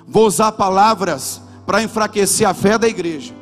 Vou 0.08 0.28
usar 0.28 0.52
palavras 0.52 1.42
para 1.66 1.82
enfraquecer 1.82 2.48
a 2.48 2.54
fé 2.54 2.78
da 2.78 2.88
igreja. 2.88 3.36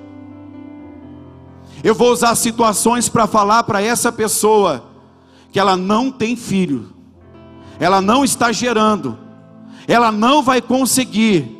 Eu 1.83 1.93
vou 1.93 2.11
usar 2.11 2.33
situações 2.35 3.09
para 3.09 3.27
falar 3.27 3.63
para 3.63 3.81
essa 3.81 4.11
pessoa 4.11 4.85
que 5.51 5.59
ela 5.59 5.75
não 5.77 6.09
tem 6.11 6.35
filho 6.35 6.94
ela 7.79 8.01
não 8.01 8.23
está 8.23 8.51
gerando, 8.51 9.17
ela 9.87 10.11
não 10.11 10.41
vai 10.41 10.61
conseguir. 10.61 11.53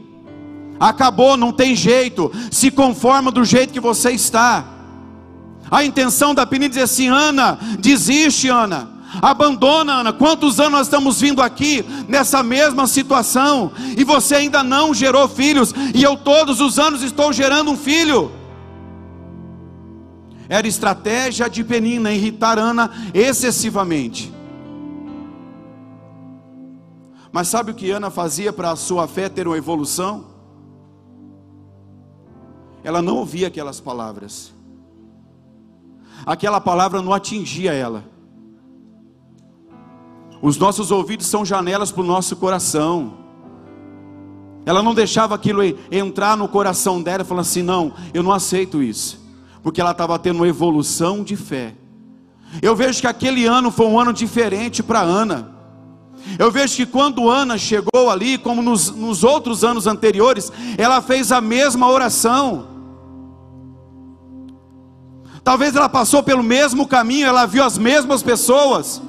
Acabou, 0.80 1.38
não 1.38 1.54
tem 1.54 1.76
jeito, 1.76 2.32
se 2.52 2.70
conforma 2.70 3.32
do 3.32 3.46
jeito 3.46 3.72
que 3.72 3.80
você 3.80 4.12
está. 4.12 4.66
A 5.72 5.84
intenção 5.84 6.36
da 6.36 6.46
Penina 6.46 6.66
é 6.66 6.70
dizer 6.70 6.82
assim: 6.82 7.08
Ana, 7.08 7.58
desiste, 7.80 8.50
Ana, 8.50 8.90
abandona, 9.22 9.94
Ana. 9.94 10.14
Quantos 10.14 10.60
anos 10.60 10.72
nós 10.72 10.88
estamos 10.88 11.22
vindo 11.22 11.42
aqui 11.42 11.84
nessa 12.08 12.44
mesma 12.44 12.88
situação 12.88 13.72
e 13.98 14.04
você 14.04 14.36
ainda 14.36 14.64
não 14.64 14.94
gerou 14.94 15.28
filhos, 15.28 15.74
e 15.94 16.04
eu 16.04 16.18
todos 16.18 16.60
os 16.60 16.78
anos 16.78 17.02
estou 17.02 17.32
gerando 17.32 17.72
um 17.72 17.78
filho. 17.78 18.32
Era 20.48 20.68
estratégia 20.68 21.50
de 21.50 21.64
Penina 21.64 22.12
irritar 22.12 22.60
Ana 22.60 22.92
excessivamente. 23.14 24.32
Mas 27.36 27.50
sabe 27.50 27.72
o 27.72 27.74
que 27.74 27.92
Ana 27.92 28.10
fazia 28.10 28.54
para 28.54 28.72
a 28.72 28.78
sua 28.78 29.10
fé 29.10 29.28
ter 29.28 29.46
uma 29.46 29.58
evolução? 29.58 30.24
Ela 32.82 33.02
não 33.02 33.18
ouvia 33.18 33.48
aquelas 33.48 33.82
palavras. 33.82 34.54
Aquela 36.26 36.62
palavra 36.62 37.02
não 37.02 37.12
atingia 37.12 37.74
ela. 37.74 38.06
Os 40.42 40.56
nossos 40.58 40.92
ouvidos 40.92 41.28
são 41.28 41.44
janelas 41.44 41.92
para 41.92 42.04
o 42.04 42.06
nosso 42.06 42.38
coração. 42.38 43.18
Ela 44.66 44.82
não 44.82 44.94
deixava 44.94 45.36
aquilo 45.36 45.62
entrar 45.92 46.38
no 46.38 46.48
coração 46.48 47.04
dela, 47.04 47.26
falando 47.26 47.42
assim: 47.42 47.62
não, 47.62 47.92
eu 48.14 48.24
não 48.24 48.32
aceito 48.32 48.82
isso, 48.82 49.20
porque 49.62 49.82
ela 49.82 49.92
estava 49.92 50.18
tendo 50.18 50.38
uma 50.38 50.48
evolução 50.48 51.22
de 51.22 51.36
fé. 51.36 51.76
Eu 52.62 52.78
vejo 52.78 53.02
que 53.02 53.08
aquele 53.08 53.46
ano 53.46 53.72
foi 53.72 53.88
um 53.88 54.00
ano 54.00 54.14
diferente 54.14 54.82
para 54.82 55.02
Ana. 55.02 55.55
Eu 56.40 56.52
vejo 56.52 56.76
que 56.76 56.86
quando 56.86 57.30
Ana 57.30 57.58
chegou 57.58 58.10
ali, 58.10 58.38
como 58.38 58.62
nos, 58.62 58.90
nos 58.90 59.24
outros 59.24 59.64
anos 59.64 59.88
anteriores, 59.88 60.52
ela 60.78 61.02
fez 61.02 61.32
a 61.32 61.40
mesma 61.40 61.90
oração. 61.90 62.68
Talvez 65.44 65.76
ela 65.76 65.88
passou 65.88 66.24
pelo 66.24 66.42
mesmo 66.42 66.88
caminho, 66.88 67.28
ela 67.28 67.46
viu 67.46 67.64
as 67.64 67.78
mesmas 67.78 68.24
pessoas 68.24 69.02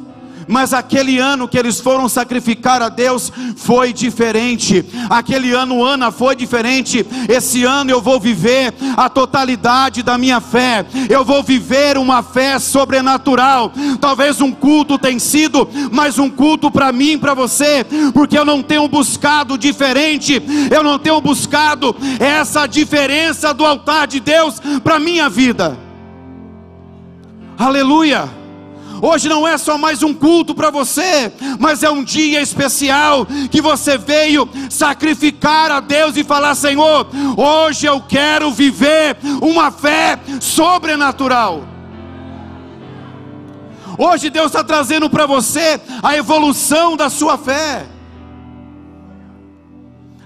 mas 0.49 0.73
aquele 0.73 1.19
ano 1.19 1.49
que 1.49 1.59
eles 1.59 1.81
foram 1.81 2.09
sacrificar 2.09 2.83
a 2.83 2.89
Deus 2.89 3.33
foi 3.57 3.93
diferente. 3.93 4.85
Aquele 5.11 5.53
ano, 5.53 5.85
Ana, 5.85 6.11
foi 6.11 6.37
diferente. 6.37 7.05
Esse 7.29 7.65
ano 7.65 7.91
eu 7.91 8.01
vou 8.01 8.21
viver 8.21 8.73
a 8.97 9.09
totalidade 9.09 10.03
da 10.03 10.17
minha 10.17 10.41
fé. 10.41 10.87
Eu 11.09 11.25
vou 11.25 11.43
viver 11.43 11.99
uma 11.99 12.23
fé 12.23 12.59
sobrenatural. 12.59 13.73
Talvez 14.01 14.41
um 14.41 14.53
culto 14.53 14.99
tenha 14.99 15.19
sido, 15.19 15.69
mas 15.91 16.19
um 16.19 16.31
culto 16.31 16.71
para 16.71 16.93
mim, 16.93 17.19
para 17.19 17.35
você, 17.35 17.85
porque 18.13 18.39
eu 18.39 18.45
não 18.45 18.63
tenho 18.63 18.87
buscado 18.89 19.59
diferente. 19.59 20.43
Eu 20.71 20.83
não 20.83 20.99
tenho 20.99 21.21
buscado 21.21 21.95
essa 22.21 22.67
diferença 22.67 23.53
do 23.53 23.65
altar 23.65 24.07
de 24.07 24.21
Deus 24.21 24.61
para 24.83 24.99
minha 24.99 25.29
vida. 25.29 25.77
Aleluia. 27.59 28.46
Hoje 29.01 29.29
não 29.29 29.47
é 29.47 29.59
só 29.59 29.77
mais 29.77 30.03
um 30.03 30.15
culto 30.15 30.55
para 30.55 30.71
você, 30.71 31.33
mas 31.59 31.83
é 31.83 31.91
um 31.91 32.03
dia 32.03 32.41
especial 32.41 33.27
que 33.51 33.61
você 33.61 33.99
veio 33.99 34.49
sacrificar 34.71 35.71
a 35.71 35.81
Deus 35.81 36.17
e 36.17 36.25
falar: 36.25 36.55
Senhor, 36.55 37.07
hoje 37.37 37.87
eu 37.87 38.01
quero 38.01 38.51
viver 38.51 39.17
uma 39.43 39.71
fé 39.71 40.19
sobrenatural. 40.41 41.65
Hoje 43.99 44.29
Deus 44.31 44.47
está 44.47 44.63
trazendo 44.63 45.09
para 45.09 45.27
você 45.27 45.81
a 46.03 46.17
evolução 46.17 46.97
da 46.97 47.09
sua 47.09 47.39
fé, 47.39 47.87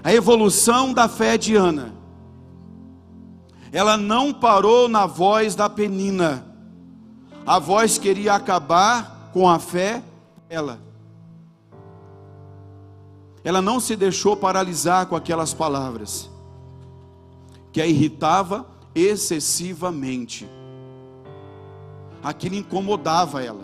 a 0.03 0.13
evolução 0.13 0.93
da 0.93 1.07
fé 1.07 1.37
de 1.37 1.55
Ana. 1.55 1.93
Ela 3.71 3.95
não 3.95 4.33
parou 4.33 4.89
na 4.89 5.05
voz 5.05 5.55
da 5.55 5.69
penina 5.69 6.50
a 7.45 7.59
voz 7.59 7.97
queria 7.97 8.33
acabar 8.33 9.29
com 9.33 9.49
a 9.49 9.59
fé 9.59 10.03
dela. 10.47 10.79
Ela 13.43 13.61
não 13.61 13.79
se 13.79 13.95
deixou 13.95 14.37
paralisar 14.37 15.07
com 15.07 15.15
aquelas 15.15 15.53
palavras, 15.53 16.29
que 17.71 17.81
a 17.81 17.87
irritava 17.87 18.67
excessivamente. 18.93 20.47
Aquilo 22.21 22.55
incomodava 22.55 23.43
ela, 23.43 23.63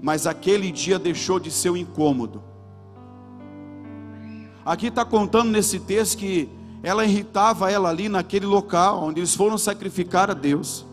mas 0.00 0.26
aquele 0.26 0.72
dia 0.72 0.98
deixou 0.98 1.38
de 1.38 1.50
ser 1.50 1.70
um 1.70 1.76
incômodo. 1.76 2.42
Aqui 4.64 4.86
está 4.86 5.04
contando 5.04 5.50
nesse 5.50 5.78
texto 5.80 6.18
que 6.18 6.48
ela 6.82 7.04
irritava 7.04 7.70
ela 7.70 7.90
ali 7.90 8.08
naquele 8.08 8.46
local 8.46 9.02
onde 9.02 9.20
eles 9.20 9.34
foram 9.34 9.58
sacrificar 9.58 10.30
a 10.30 10.34
Deus. 10.34 10.86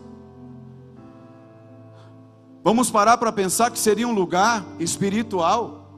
Vamos 2.68 2.90
parar 2.90 3.16
para 3.16 3.32
pensar 3.32 3.70
que 3.70 3.78
seria 3.78 4.06
um 4.06 4.12
lugar 4.12 4.62
espiritual. 4.78 5.88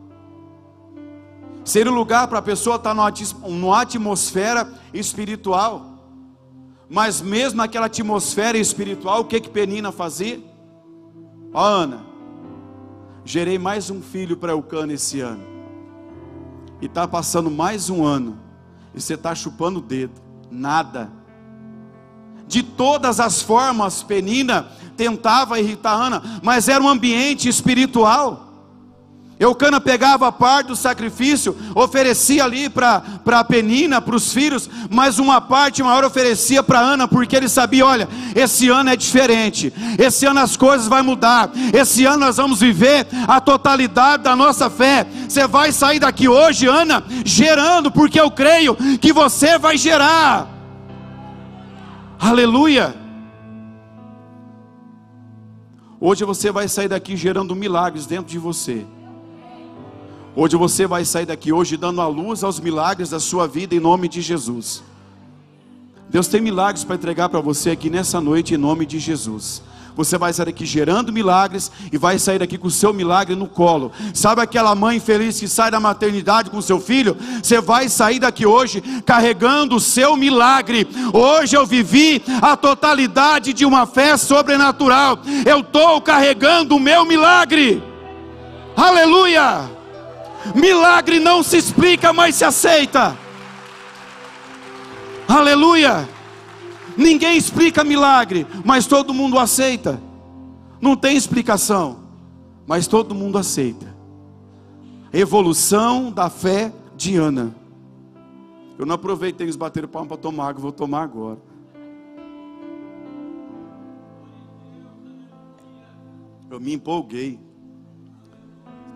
Seria 1.64 1.90
o 1.90 1.94
lugar 1.96 2.28
para 2.28 2.38
a 2.38 2.42
pessoa 2.42 2.76
estar 2.76 2.94
numa 2.94 3.82
atmosfera 3.82 4.72
espiritual. 4.94 5.98
Mas 6.88 7.20
mesmo 7.20 7.56
naquela 7.56 7.86
atmosfera 7.86 8.56
espiritual, 8.56 9.22
o 9.22 9.24
que 9.24 9.40
que 9.40 9.50
Penina 9.50 9.90
fazia? 9.90 10.40
Ó 11.52 11.60
Ana, 11.60 12.06
gerei 13.24 13.58
mais 13.58 13.90
um 13.90 14.00
filho 14.00 14.36
para 14.36 14.52
Eucana 14.52 14.92
esse 14.92 15.18
ano. 15.20 15.42
E 16.80 16.86
está 16.86 17.08
passando 17.08 17.50
mais 17.50 17.90
um 17.90 18.04
ano. 18.04 18.38
E 18.94 19.00
você 19.00 19.14
está 19.14 19.34
chupando 19.34 19.80
o 19.80 19.82
dedo. 19.82 20.22
Nada. 20.48 21.10
De 22.46 22.62
todas 22.62 23.18
as 23.18 23.42
formas, 23.42 24.04
Penina 24.04 24.68
tentava 25.00 25.58
irritar 25.58 25.94
Ana, 25.94 26.22
mas 26.42 26.68
era 26.68 26.84
um 26.84 26.88
ambiente 26.88 27.48
espiritual. 27.48 28.48
Eucana 29.38 29.80
pegava 29.80 30.28
a 30.28 30.32
parte 30.32 30.66
do 30.66 30.76
sacrifício, 30.76 31.56
oferecia 31.74 32.44
ali 32.44 32.68
para 32.68 33.02
a 33.24 33.42
Penina, 33.42 33.98
para 34.02 34.14
os 34.14 34.30
filhos, 34.30 34.68
mas 34.90 35.18
uma 35.18 35.40
parte 35.40 35.82
maior 35.82 36.04
oferecia 36.04 36.62
para 36.62 36.78
Ana, 36.80 37.08
porque 37.08 37.34
ele 37.34 37.48
sabia: 37.48 37.86
olha, 37.86 38.06
esse 38.34 38.68
ano 38.68 38.90
é 38.90 38.96
diferente, 38.96 39.72
esse 39.98 40.26
ano 40.26 40.40
as 40.40 40.58
coisas 40.58 40.86
vão 40.86 41.02
mudar, 41.02 41.50
esse 41.72 42.04
ano 42.04 42.18
nós 42.18 42.36
vamos 42.36 42.60
viver 42.60 43.06
a 43.26 43.40
totalidade 43.40 44.24
da 44.24 44.36
nossa 44.36 44.68
fé. 44.68 45.06
Você 45.26 45.46
vai 45.46 45.72
sair 45.72 45.98
daqui 45.98 46.28
hoje, 46.28 46.66
Ana, 46.66 47.02
gerando, 47.24 47.90
porque 47.90 48.20
eu 48.20 48.30
creio 48.30 48.76
que 49.00 49.14
você 49.14 49.58
vai 49.58 49.78
gerar. 49.78 50.46
Aleluia. 52.18 52.99
Hoje 56.00 56.24
você 56.24 56.50
vai 56.50 56.66
sair 56.66 56.88
daqui 56.88 57.14
gerando 57.14 57.54
milagres 57.54 58.06
dentro 58.06 58.24
de 58.24 58.38
você. 58.38 58.86
Hoje 60.34 60.56
você 60.56 60.86
vai 60.86 61.04
sair 61.04 61.26
daqui 61.26 61.52
hoje 61.52 61.76
dando 61.76 62.00
a 62.00 62.06
luz 62.06 62.42
aos 62.42 62.58
milagres 62.58 63.10
da 63.10 63.20
sua 63.20 63.46
vida 63.46 63.74
em 63.74 63.80
nome 63.80 64.08
de 64.08 64.22
Jesus. 64.22 64.82
Deus 66.08 66.26
tem 66.26 66.40
milagres 66.40 66.84
para 66.84 66.96
entregar 66.96 67.28
para 67.28 67.40
você 67.40 67.70
aqui 67.70 67.90
nessa 67.90 68.18
noite 68.18 68.54
em 68.54 68.56
nome 68.56 68.86
de 68.86 68.98
Jesus. 68.98 69.62
Você 69.96 70.16
vai 70.16 70.32
sair 70.32 70.46
daqui 70.46 70.64
gerando 70.64 71.12
milagres 71.12 71.70
e 71.92 71.98
vai 71.98 72.18
sair 72.18 72.38
daqui 72.38 72.56
com 72.56 72.68
o 72.68 72.70
seu 72.70 72.92
milagre 72.92 73.34
no 73.34 73.46
colo. 73.46 73.92
Sabe 74.14 74.40
aquela 74.42 74.74
mãe 74.74 75.00
feliz 75.00 75.38
que 75.38 75.48
sai 75.48 75.70
da 75.70 75.80
maternidade 75.80 76.50
com 76.50 76.60
seu 76.60 76.80
filho? 76.80 77.16
Você 77.42 77.60
vai 77.60 77.88
sair 77.88 78.18
daqui 78.18 78.46
hoje 78.46 78.80
carregando 79.04 79.76
o 79.76 79.80
seu 79.80 80.16
milagre. 80.16 80.86
Hoje 81.12 81.56
eu 81.56 81.66
vivi 81.66 82.22
a 82.40 82.56
totalidade 82.56 83.52
de 83.52 83.64
uma 83.64 83.86
fé 83.86 84.16
sobrenatural. 84.16 85.18
Eu 85.44 85.60
estou 85.60 86.00
carregando 86.00 86.76
o 86.76 86.80
meu 86.80 87.04
milagre. 87.04 87.82
Aleluia! 88.76 89.70
Milagre 90.54 91.20
não 91.20 91.42
se 91.42 91.56
explica, 91.58 92.12
mas 92.12 92.34
se 92.34 92.44
aceita. 92.44 93.16
Aleluia. 95.28 96.08
Ninguém 96.96 97.36
explica 97.36 97.84
milagre, 97.84 98.46
mas 98.64 98.86
todo 98.86 99.14
mundo 99.14 99.38
aceita. 99.38 100.00
Não 100.80 100.96
tem 100.96 101.16
explicação, 101.16 102.00
mas 102.66 102.86
todo 102.86 103.14
mundo 103.14 103.38
aceita. 103.38 103.94
Evolução 105.12 106.10
da 106.10 106.30
fé 106.30 106.72
de 106.96 107.16
Ana. 107.16 107.54
Eu 108.78 108.86
não 108.86 108.94
aproveitei 108.94 109.44
eles 109.44 109.56
bateram 109.56 109.88
palma 109.88 110.08
para 110.08 110.16
tomar 110.16 110.48
água, 110.48 110.62
vou 110.62 110.72
tomar 110.72 111.02
agora. 111.02 111.38
Eu 116.50 116.58
me 116.58 116.72
empolguei. 116.72 117.38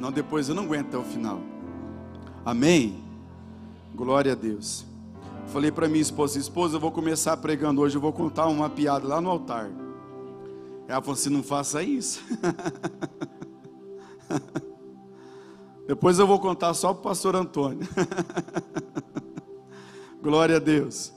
Não, 0.01 0.11
depois 0.11 0.49
eu 0.49 0.55
não 0.55 0.65
aguento 0.65 0.89
até 0.89 0.99
o 0.99 1.05
final. 1.05 1.41
Amém? 2.45 2.99
Glória 3.95 4.33
a 4.33 4.35
Deus. 4.35 4.85
Falei 5.49 5.71
para 5.71 5.89
minha 5.89 6.03
esposa, 6.03 6.39
esposa, 6.39 6.77
eu 6.77 6.81
vou 6.81 6.91
começar 6.91 7.37
pregando 7.37 7.81
hoje, 7.81 7.97
eu 7.97 8.01
vou 8.01 8.13
contar 8.13 8.47
uma 8.47 8.69
piada 8.69 9.07
lá 9.07 9.21
no 9.21 9.31
altar. 9.31 9.71
Ela 10.89 11.01
falou 11.01 11.15
assim: 11.15 11.31
não 11.31 11.43
faça 11.43 11.83
isso. 11.83 12.23
Depois 15.87 16.19
eu 16.19 16.27
vou 16.27 16.39
contar 16.39 16.75
só 16.75 16.93
para 16.93 17.01
o 17.01 17.03
pastor 17.03 17.37
Antônio. 17.37 17.87
Glória 20.23 20.57
a 20.57 20.59
Deus. 20.59 21.13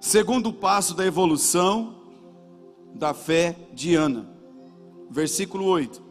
Segundo 0.00 0.52
passo 0.52 0.94
da 0.94 1.04
evolução 1.04 1.96
da 2.94 3.12
fé 3.12 3.56
de 3.72 3.94
Ana 3.94 4.32
versículo 5.12 5.66
8. 5.66 6.02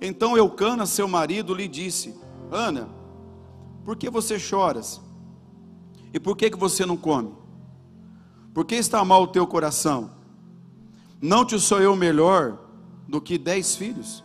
Então 0.00 0.36
Eucana, 0.36 0.86
seu 0.86 1.08
marido, 1.08 1.54
lhe 1.54 1.66
disse: 1.66 2.14
Ana, 2.50 2.88
por 3.84 3.96
que 3.96 4.08
você 4.10 4.38
choras? 4.38 5.00
E 6.12 6.20
por 6.20 6.36
que, 6.36 6.50
que 6.50 6.58
você 6.58 6.84
não 6.84 6.96
come? 6.96 7.32
Por 8.52 8.64
que 8.64 8.74
está 8.74 9.04
mal 9.04 9.22
o 9.22 9.28
teu 9.28 9.46
coração? 9.46 10.10
Não 11.20 11.44
te 11.44 11.58
sou 11.60 11.80
eu 11.80 11.94
melhor 11.94 12.58
do 13.06 13.20
que 13.20 13.38
dez 13.38 13.76
filhos? 13.76 14.24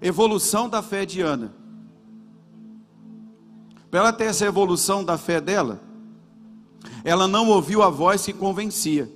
Evolução 0.00 0.68
da 0.68 0.82
fé 0.82 1.04
de 1.04 1.20
Ana. 1.20 1.52
Para 3.90 4.00
ela 4.00 4.12
ter 4.12 4.24
essa 4.24 4.44
evolução 4.44 5.02
da 5.02 5.16
fé 5.16 5.40
dela, 5.40 5.80
ela 7.02 7.26
não 7.26 7.48
ouviu 7.48 7.82
a 7.82 7.88
voz 7.88 8.24
que 8.24 8.32
convencia. 8.32 9.10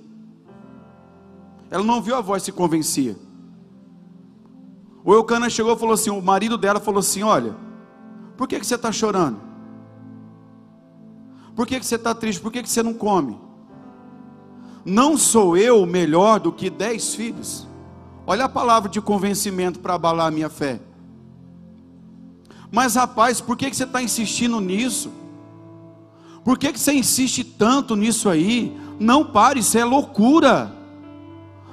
Ela 1.69 1.83
não 1.83 2.01
viu 2.01 2.15
a 2.15 2.21
voz 2.21 2.43
se 2.43 2.51
convencia. 2.51 3.15
O 5.03 5.13
Eucana 5.13 5.49
chegou 5.49 5.73
e 5.73 5.79
falou 5.79 5.93
assim: 5.93 6.09
o 6.09 6.21
marido 6.21 6.57
dela 6.57 6.79
falou 6.79 6.99
assim: 6.99 7.23
Olha, 7.23 7.55
por 8.37 8.47
que, 8.47 8.59
que 8.59 8.65
você 8.65 8.75
está 8.75 8.91
chorando? 8.91 9.39
Por 11.55 11.67
que, 11.67 11.79
que 11.79 11.85
você 11.85 11.95
está 11.95 12.15
triste? 12.15 12.41
Por 12.41 12.51
que, 12.51 12.63
que 12.63 12.69
você 12.69 12.81
não 12.81 12.93
come? 12.93 13.39
Não 14.85 15.17
sou 15.17 15.55
eu 15.55 15.85
melhor 15.85 16.39
do 16.39 16.51
que 16.51 16.69
dez 16.69 17.13
filhos? 17.15 17.67
Olha 18.25 18.45
a 18.45 18.49
palavra 18.49 18.89
de 18.89 18.99
convencimento 19.01 19.79
para 19.79 19.93
abalar 19.93 20.27
a 20.27 20.31
minha 20.31 20.49
fé. 20.49 20.79
Mas 22.71 22.95
rapaz, 22.95 23.39
por 23.39 23.55
que, 23.55 23.69
que 23.69 23.75
você 23.75 23.83
está 23.83 24.01
insistindo 24.01 24.59
nisso? 24.59 25.11
Por 26.43 26.57
que, 26.57 26.73
que 26.73 26.79
você 26.79 26.93
insiste 26.93 27.43
tanto 27.43 27.95
nisso 27.95 28.27
aí? 28.29 28.75
Não 28.99 29.23
pare, 29.25 29.59
isso 29.59 29.77
é 29.77 29.85
loucura. 29.85 30.73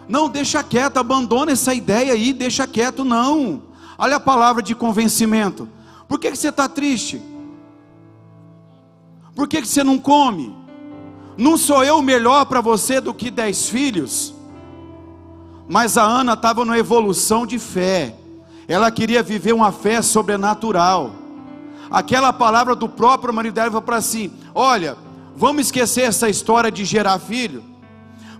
Não, 0.08 0.28
deixa 0.28 0.62
quieto, 0.62 0.98
abandona 0.98 1.52
essa 1.52 1.72
ideia 1.72 2.12
aí, 2.12 2.32
deixa 2.32 2.66
quieto, 2.66 3.04
não. 3.04 3.62
Olha 3.96 4.16
a 4.16 4.20
palavra 4.20 4.62
de 4.62 4.74
convencimento. 4.74 5.68
Por 6.10 6.18
que, 6.18 6.32
que 6.32 6.36
você 6.36 6.48
está 6.48 6.68
triste? 6.68 7.22
Por 9.32 9.46
que, 9.46 9.62
que 9.62 9.68
você 9.68 9.84
não 9.84 9.96
come? 9.96 10.52
Não 11.38 11.56
sou 11.56 11.84
eu 11.84 12.02
melhor 12.02 12.46
para 12.46 12.60
você 12.60 13.00
do 13.00 13.14
que 13.14 13.30
dez 13.30 13.68
filhos? 13.68 14.34
Mas 15.68 15.96
a 15.96 16.02
Ana 16.02 16.32
estava 16.32 16.64
numa 16.64 16.76
evolução 16.76 17.46
de 17.46 17.60
fé. 17.60 18.16
Ela 18.66 18.90
queria 18.90 19.22
viver 19.22 19.52
uma 19.52 19.70
fé 19.70 20.02
sobrenatural. 20.02 21.12
Aquela 21.88 22.32
palavra 22.32 22.74
do 22.74 22.88
próprio 22.88 23.32
marido 23.32 23.54
dela 23.54 23.68
falou 23.68 23.82
para 23.82 23.98
assim: 23.98 24.32
Olha, 24.52 24.96
vamos 25.36 25.66
esquecer 25.66 26.02
essa 26.02 26.28
história 26.28 26.72
de 26.72 26.84
gerar 26.84 27.20
filho. 27.20 27.62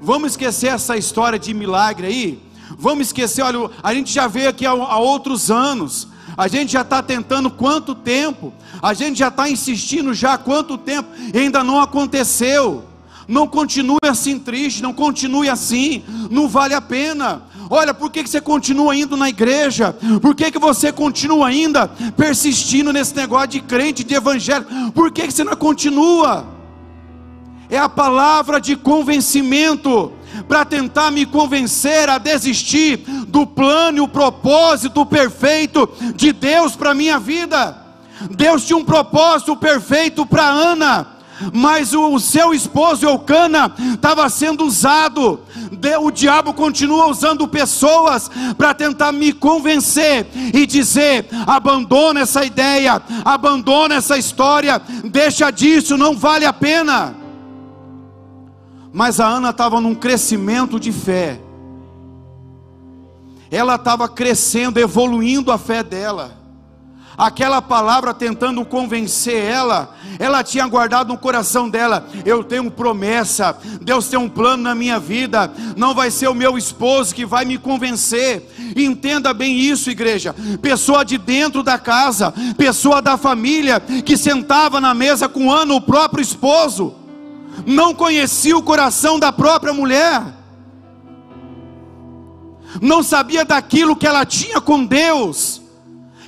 Vamos 0.00 0.33
esquecer 0.33 0.72
essa 0.72 0.96
história 0.96 1.38
de 1.38 1.54
milagre 1.54 2.09
aí? 2.09 2.42
Vamos 2.76 3.06
esquecer, 3.06 3.42
olha, 3.42 3.70
a 3.80 3.94
gente 3.94 4.12
já 4.12 4.26
veio 4.26 4.48
aqui 4.48 4.66
há, 4.66 4.72
há 4.72 4.98
outros 4.98 5.52
anos. 5.52 6.09
A 6.36 6.48
gente 6.48 6.72
já 6.72 6.82
está 6.82 7.02
tentando 7.02 7.50
quanto 7.50 7.94
tempo? 7.94 8.52
A 8.82 8.94
gente 8.94 9.18
já 9.18 9.28
está 9.28 9.48
insistindo 9.48 10.14
já 10.14 10.38
quanto 10.38 10.78
tempo? 10.78 11.08
E 11.32 11.38
ainda 11.38 11.62
não 11.62 11.80
aconteceu. 11.80 12.84
Não 13.28 13.46
continue 13.46 13.98
assim 14.02 14.38
triste, 14.38 14.82
não 14.82 14.92
continue 14.92 15.48
assim, 15.48 16.02
não 16.30 16.48
vale 16.48 16.74
a 16.74 16.80
pena. 16.80 17.42
Olha, 17.68 17.94
por 17.94 18.10
que, 18.10 18.24
que 18.24 18.30
você 18.30 18.40
continua 18.40 18.96
indo 18.96 19.16
na 19.16 19.28
igreja? 19.28 19.94
Por 20.20 20.34
que, 20.34 20.50
que 20.50 20.58
você 20.58 20.90
continua 20.90 21.46
ainda 21.46 21.86
persistindo 22.16 22.92
nesse 22.92 23.14
negócio 23.14 23.48
de 23.48 23.60
crente, 23.60 24.02
de 24.02 24.14
evangelho? 24.14 24.66
Por 24.92 25.12
que, 25.12 25.28
que 25.28 25.32
você 25.32 25.44
não 25.44 25.54
continua? 25.54 26.60
é 27.70 27.78
a 27.78 27.88
palavra 27.88 28.60
de 28.60 28.76
convencimento 28.76 30.12
para 30.48 30.64
tentar 30.64 31.10
me 31.10 31.24
convencer 31.24 32.08
a 32.08 32.18
desistir 32.18 33.04
do 33.30 33.46
plano 33.46 33.98
e 33.98 34.00
o 34.00 34.08
propósito 34.08 35.06
perfeito 35.06 35.88
de 36.14 36.32
Deus 36.32 36.76
para 36.76 36.94
minha 36.94 37.18
vida. 37.18 37.76
Deus 38.30 38.66
tinha 38.66 38.76
um 38.76 38.84
propósito 38.84 39.56
perfeito 39.56 40.26
para 40.26 40.46
Ana, 40.46 41.06
mas 41.54 41.94
o 41.94 42.18
seu 42.18 42.52
esposo 42.52 43.06
Eucana 43.06 43.72
estava 43.94 44.28
sendo 44.28 44.64
usado. 44.64 45.40
O 46.02 46.10
diabo 46.10 46.52
continua 46.52 47.06
usando 47.06 47.48
pessoas 47.48 48.30
para 48.58 48.74
tentar 48.74 49.12
me 49.12 49.32
convencer 49.32 50.26
e 50.52 50.66
dizer: 50.66 51.28
abandona 51.46 52.20
essa 52.20 52.44
ideia, 52.44 53.00
abandona 53.24 53.94
essa 53.94 54.18
história, 54.18 54.82
deixa 55.04 55.50
disso, 55.50 55.96
não 55.96 56.14
vale 56.14 56.44
a 56.44 56.52
pena. 56.52 57.14
Mas 58.92 59.20
a 59.20 59.26
Ana 59.26 59.50
estava 59.50 59.80
num 59.80 59.94
crescimento 59.94 60.78
de 60.78 60.92
fé. 60.92 61.40
Ela 63.50 63.74
estava 63.74 64.08
crescendo, 64.08 64.78
evoluindo 64.78 65.50
a 65.50 65.58
fé 65.58 65.82
dela 65.82 66.40
aquela 67.20 67.60
palavra 67.60 68.14
tentando 68.14 68.64
convencer 68.64 69.44
ela, 69.44 69.94
ela 70.18 70.42
tinha 70.42 70.66
guardado 70.66 71.08
no 71.08 71.18
coração 71.18 71.68
dela: 71.68 72.06
eu 72.24 72.42
tenho 72.42 72.70
promessa, 72.70 73.56
Deus 73.82 74.08
tem 74.08 74.18
um 74.18 74.28
plano 74.28 74.62
na 74.62 74.74
minha 74.74 74.98
vida, 74.98 75.52
não 75.76 75.94
vai 75.94 76.10
ser 76.10 76.28
o 76.28 76.34
meu 76.34 76.56
esposo 76.56 77.14
que 77.14 77.26
vai 77.26 77.44
me 77.44 77.58
convencer. 77.58 78.48
Entenda 78.74 79.34
bem 79.34 79.58
isso, 79.58 79.90
igreja. 79.90 80.34
Pessoa 80.62 81.04
de 81.04 81.18
dentro 81.18 81.62
da 81.62 81.78
casa, 81.78 82.32
pessoa 82.56 83.02
da 83.02 83.18
família 83.18 83.80
que 83.80 84.16
sentava 84.16 84.80
na 84.80 84.94
mesa 84.94 85.28
com 85.28 85.52
Ana, 85.52 85.74
o 85.74 85.80
próprio 85.80 86.22
esposo, 86.22 86.94
não 87.66 87.94
conhecia 87.94 88.56
o 88.56 88.62
coração 88.62 89.18
da 89.18 89.30
própria 89.30 89.74
mulher 89.74 90.39
não 92.80 93.02
sabia 93.02 93.44
daquilo 93.44 93.96
que 93.96 94.06
ela 94.06 94.24
tinha 94.24 94.61
com 94.61 94.85
Deus, 94.85 95.61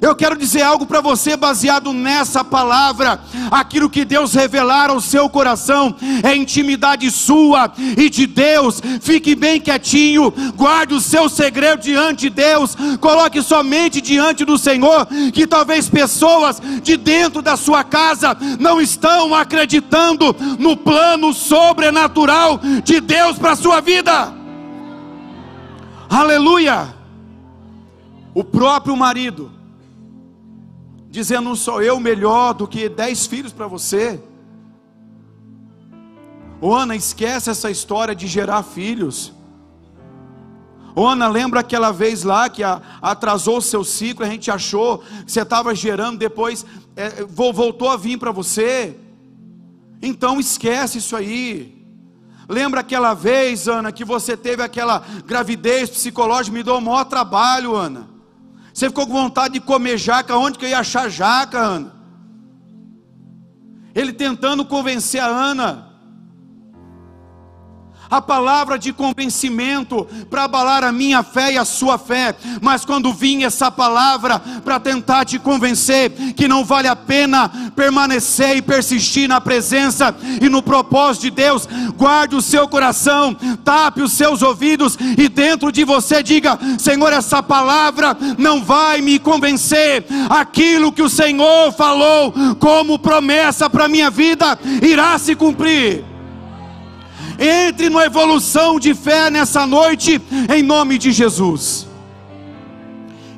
eu 0.03 0.17
quero 0.17 0.37
dizer 0.37 0.63
algo 0.63 0.85
para 0.85 1.01
você 1.01 1.37
baseado 1.37 1.93
nessa 1.93 2.43
palavra. 2.43 3.21
Aquilo 3.53 3.89
que 3.89 4.05
Deus 4.05 4.35
revelar 4.35 4.91
ao 4.91 5.01
seu 5.01 5.31
coração 5.31 5.95
é 6.25 6.35
intimidade 6.35 7.09
sua 7.09 7.73
e 7.97 8.11
de 8.11 8.27
Deus. 8.27 8.83
Fique 9.01 9.37
bem 9.37 9.61
quietinho, 9.61 10.35
guarde 10.57 10.93
o 10.93 11.01
seu 11.01 11.29
segredo 11.29 11.83
diante 11.83 12.23
de 12.23 12.31
Deus. 12.31 12.77
Coloque 13.01 13.41
somente 13.43 14.01
diante 14.01 14.45
do 14.45 14.59
Senhor, 14.59 15.07
que 15.33 15.47
talvez 15.47 15.89
pessoas 15.89 16.61
de 16.83 16.97
dentro 16.97 17.41
da 17.41 17.57
sua 17.57 17.85
casa 17.85 18.37
não 18.59 18.81
estão 18.81 19.33
acreditando 19.33 20.35
no 20.59 20.77
plano 20.77 21.33
sobrenatural 21.33 22.61
de 22.83 23.01
Deus 23.01 23.39
para 23.39 23.53
a 23.53 23.57
sua 23.57 23.81
vida. 23.81 24.42
Aleluia! 26.13 26.95
O 28.35 28.45
próprio 28.45 28.95
marido 28.95 29.51
dizendo: 31.09 31.45
não 31.45 31.57
sou 31.57 31.83
eu 31.83 31.99
melhor 31.99 32.53
do 32.53 32.69
que 32.69 32.87
dez 32.87 33.25
filhos 33.25 33.51
para 33.51 33.67
você. 33.67 34.23
Ô 36.61 36.75
Ana, 36.75 36.95
esquece 36.95 37.49
essa 37.49 37.71
história 37.71 38.15
de 38.15 38.27
gerar 38.27 38.63
filhos. 38.63 39.33
Ô 40.95 41.07
Ana, 41.07 41.29
lembra 41.29 41.61
aquela 41.61 41.91
vez 41.91 42.25
lá 42.25 42.51
que 42.51 42.63
atrasou 43.01 43.57
o 43.57 43.63
seu 43.63 43.83
ciclo, 43.83 44.27
a 44.27 44.29
gente 44.29 44.51
achou 44.51 44.99
que 44.99 45.33
você 45.33 45.41
estava 45.41 45.75
gerando, 45.75 46.19
depois 46.19 46.67
é, 46.95 47.25
voltou 47.25 47.89
a 47.89 47.97
vir 47.97 48.19
para 48.19 48.31
você. 48.31 48.95
Então 50.03 50.39
esquece 50.39 50.99
isso 50.99 51.17
aí. 51.17 51.82
Lembra 52.49 52.81
aquela 52.81 53.15
vez, 53.15 53.69
Ana, 53.69 53.93
que 53.93 54.05
você 54.05 54.37
teve 54.37 54.63
aquela 54.63 55.05
gravidez 55.27 55.91
psicológica, 55.91 56.57
me 56.57 56.63
deu 56.63 56.77
o 56.77 56.81
maior 56.81 57.05
trabalho, 57.05 57.77
Ana. 57.77 58.09
Você 58.73 58.89
ficou 58.89 59.07
com 59.07 59.13
vontade 59.13 59.55
de 59.55 59.61
comer 59.61 59.99
jaca, 59.99 60.37
onde 60.37 60.59
que 60.59 60.65
eu 60.65 60.71
ia 60.71 60.79
achar 60.81 61.09
jaca, 61.11 61.59
Ana? 61.59 61.95
Ele 63.95 64.13
tentando 64.13 64.65
convencer 64.65 65.21
a 65.21 65.27
Ana 65.27 65.92
a 68.13 68.21
palavra 68.21 68.79
de 68.79 68.93
convencimento 68.93 70.07
para 70.29 70.45
abalar 70.45 70.85
a 70.85 70.93
minha 70.93 71.23
fé 71.23 71.55
e 71.55 71.57
a 71.57 71.65
sua 71.65 71.97
fé, 71.97 72.37
mas 72.61 72.85
quando 72.85 73.11
vinha 73.11 73.47
essa 73.47 73.71
palavra 73.71 74.39
para 74.63 74.79
tentar 74.79 75.25
te 75.25 75.39
convencer 75.39 76.11
que 76.37 76.47
não 76.47 76.63
vale 76.63 76.89
a 76.89 76.95
pena 76.95 77.51
permanecer 77.75 78.59
e 78.59 78.61
persistir 78.61 79.27
na 79.27 79.41
presença 79.41 80.15
e 80.43 80.47
no 80.51 80.63
propósito 80.63 81.23
de 81.23 81.31
Deus, 81.31 81.67
guarde 81.97 82.37
o 82.37 82.43
seu 82.43 82.69
coração, 82.69 83.35
tape 83.65 84.03
os 84.03 84.13
seus 84.13 84.43
ouvidos 84.43 84.99
e 85.17 85.27
dentro 85.27 85.73
de 85.73 85.83
você 85.83 86.23
diga: 86.23 86.59
Senhor, 86.79 87.15
essa 87.15 87.43
palavra 87.43 88.15
não 88.37 88.63
vai 88.63 89.01
me 89.01 89.19
convencer, 89.19 90.05
aquilo 90.29 90.93
que 90.93 91.01
o 91.01 91.09
Senhor 91.09 91.73
falou 91.73 92.35
como 92.61 92.99
promessa 92.99 93.71
para 93.71 93.89
minha 93.89 94.11
vida 94.11 94.59
irá 94.83 95.19
se 95.19 95.35
cumprir. 95.35 96.12
Entre 97.39 97.89
na 97.89 98.05
evolução 98.05 98.79
de 98.79 98.95
fé 98.95 99.31
nessa 99.31 99.67
noite, 99.67 100.21
em 100.55 100.63
nome 100.63 100.99
de 100.99 101.13
Jesus. 101.13 101.87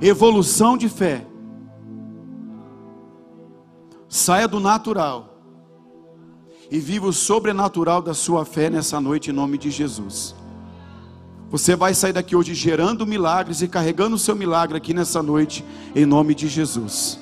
Evolução 0.01 0.77
de 0.77 0.89
fé. 0.89 1.25
Saia 4.09 4.47
do 4.47 4.61
natural 4.61 5.31
e 6.71 6.79
viva 6.79 7.07
o 7.07 7.13
sobrenatural 7.13 8.03
da 8.03 8.15
sua 8.15 8.45
fé 8.45 8.71
nessa 8.71 9.01
noite, 9.01 9.31
em 9.31 9.35
nome 9.35 9.59
de 9.59 9.71
Jesus. 9.71 10.35
Você 11.51 11.77
vai 11.77 11.95
sair 11.95 12.13
daqui 12.13 12.35
hoje 12.35 12.55
gerando 12.55 13.07
milagres 13.07 13.63
e 13.63 13.69
carregando 13.69 14.17
o 14.17 14.19
seu 14.19 14.35
milagre 14.35 14.77
aqui 14.77 14.93
nessa 14.93 15.23
noite, 15.23 15.65
em 15.95 16.05
nome 16.05 16.35
de 16.35 16.49
Jesus. 16.49 17.19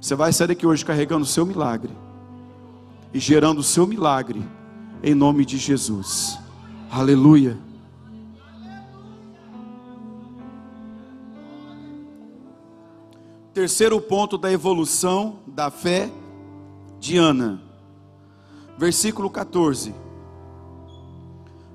Você 0.00 0.14
vai 0.14 0.32
sair 0.32 0.48
daqui 0.48 0.66
hoje 0.66 0.84
carregando 0.84 1.22
o 1.22 1.26
seu 1.28 1.46
milagre 1.46 1.92
e 3.14 3.18
gerando 3.18 3.58
o 3.58 3.62
seu 3.62 3.86
milagre, 3.86 4.42
em 5.02 5.14
nome 5.14 5.44
de 5.44 5.58
Jesus. 5.58 6.38
Aleluia. 6.90 7.58
Terceiro 13.52 14.00
ponto 14.00 14.38
da 14.38 14.50
evolução 14.50 15.40
da 15.46 15.70
fé 15.70 16.10
de 16.98 17.18
Ana, 17.18 17.60
versículo 18.78 19.28
14, 19.28 19.94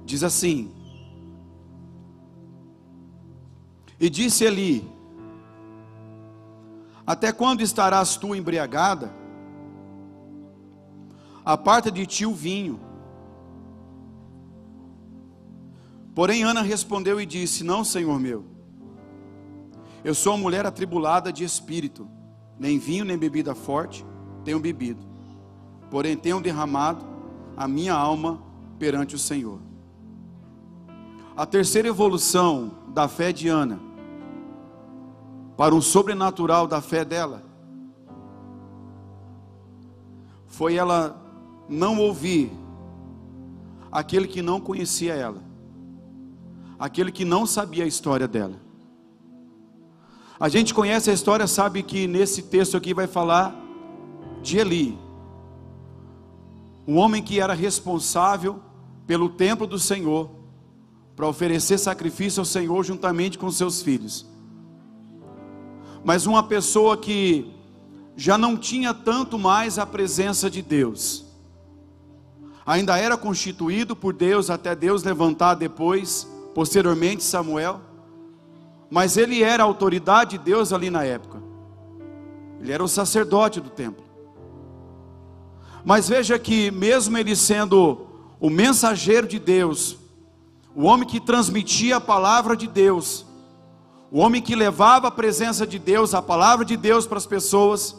diz 0.04 0.24
assim: 0.24 0.72
E 4.00 4.10
disse 4.10 4.44
Eli: 4.44 4.90
Até 7.06 7.32
quando 7.32 7.62
estarás 7.62 8.18
tu 8.18 8.34
embriagada? 8.34 9.27
Aparta 11.48 11.90
de 11.90 12.06
ti 12.06 12.26
o 12.26 12.34
vinho. 12.34 12.78
Porém, 16.14 16.44
Ana 16.44 16.62
respondeu 16.62 17.22
e 17.22 17.26
disse: 17.26 17.64
Não, 17.64 17.86
senhor 17.86 18.20
meu, 18.20 18.44
eu 20.04 20.14
sou 20.14 20.34
uma 20.34 20.42
mulher 20.42 20.66
atribulada 20.66 21.32
de 21.32 21.46
espírito, 21.46 22.06
nem 22.60 22.78
vinho 22.78 23.06
nem 23.06 23.18
bebida 23.18 23.56
forte 23.56 24.06
tenho 24.44 24.60
bebido, 24.60 25.06
porém 25.90 26.18
tenho 26.18 26.42
derramado 26.42 27.06
a 27.56 27.68
minha 27.68 27.94
alma 27.94 28.42
perante 28.78 29.16
o 29.16 29.20
Senhor. 29.20 29.60
A 31.36 31.46
terceira 31.46 31.88
evolução 31.88 32.72
da 32.94 33.08
fé 33.08 33.32
de 33.34 33.48
Ana, 33.48 33.80
para 35.56 35.76
um 35.76 35.82
sobrenatural 35.82 36.66
da 36.66 36.82
fé 36.82 37.04
dela, 37.04 37.44
foi 40.48 40.76
ela 40.76 41.27
não 41.70 42.00
ouvir 42.00 42.52
aquele 43.92 44.28
que 44.28 44.42
não 44.42 44.60
conhecia 44.60 45.14
ela, 45.14 45.42
aquele 46.78 47.12
que 47.12 47.26
não 47.26 47.46
sabia 47.46 47.84
a 47.84 47.88
história 47.88 48.28
dela. 48.28 48.60
A 50.40 50.50
gente 50.50 50.74
conhece 50.74 51.10
a 51.10 51.14
história, 51.14 51.48
sabe 51.48 51.82
que 51.82 52.08
nesse 52.08 52.44
texto 52.44 52.78
aqui 52.78 52.94
vai 52.94 53.08
falar 53.08 53.56
de 54.42 54.58
Eli, 54.58 54.98
um 56.88 56.98
homem 56.98 57.24
que 57.24 57.40
era 57.40 57.54
responsável 57.54 58.62
pelo 59.06 59.30
templo 59.30 59.66
do 59.66 59.80
Senhor, 59.80 60.30
para 61.16 61.28
oferecer 61.28 61.80
sacrifício 61.80 62.42
ao 62.42 62.46
Senhor 62.46 62.84
juntamente 62.84 63.40
com 63.40 63.50
seus 63.50 63.82
filhos. 63.82 64.28
Mas 66.04 66.28
uma 66.28 66.44
pessoa 66.44 66.96
que 66.96 67.52
já 68.16 68.38
não 68.38 68.56
tinha 68.56 68.94
tanto 68.94 69.38
mais 69.40 69.80
a 69.80 69.86
presença 69.86 70.50
de 70.50 70.62
Deus 70.62 71.27
ainda 72.68 72.98
era 72.98 73.16
constituído 73.16 73.96
por 73.96 74.14
Deus 74.14 74.50
até 74.50 74.76
Deus 74.76 75.02
levantar 75.02 75.54
depois, 75.54 76.28
posteriormente 76.54 77.24
Samuel. 77.24 77.80
Mas 78.92 79.16
ele 79.16 79.42
era 79.42 79.64
a 79.64 79.66
autoridade 79.66 80.32
de 80.32 80.44
Deus 80.44 80.74
ali 80.74 80.90
na 80.90 81.06
época. 81.06 81.42
Ele 82.60 82.74
era 82.74 82.84
o 82.84 82.88
sacerdote 82.88 83.62
do 83.62 83.70
templo. 83.70 84.04
Mas 85.86 86.10
veja 86.10 86.38
que, 86.38 86.70
mesmo 86.70 87.18
ele 87.18 87.38
sendo 87.38 88.06
o 88.38 88.50
mensageiro 88.50 89.26
de 89.26 89.40
Deus, 89.40 89.98
o 90.76 90.84
homem 90.84 91.08
que 91.08 91.22
transmitia 91.22 91.98
a 91.98 92.02
palavra 92.02 92.56
de 92.56 92.68
Deus, 92.68 93.26
o 94.12 94.20
homem 94.20 94.42
que 94.42 94.56
levava 94.56 95.08
a 95.08 95.12
presença 95.12 95.66
de 95.66 95.80
Deus, 95.80 96.14
a 96.14 96.22
palavra 96.22 96.66
de 96.66 96.76
Deus 96.76 97.08
para 97.08 97.18
as 97.18 97.26
pessoas, 97.26 97.96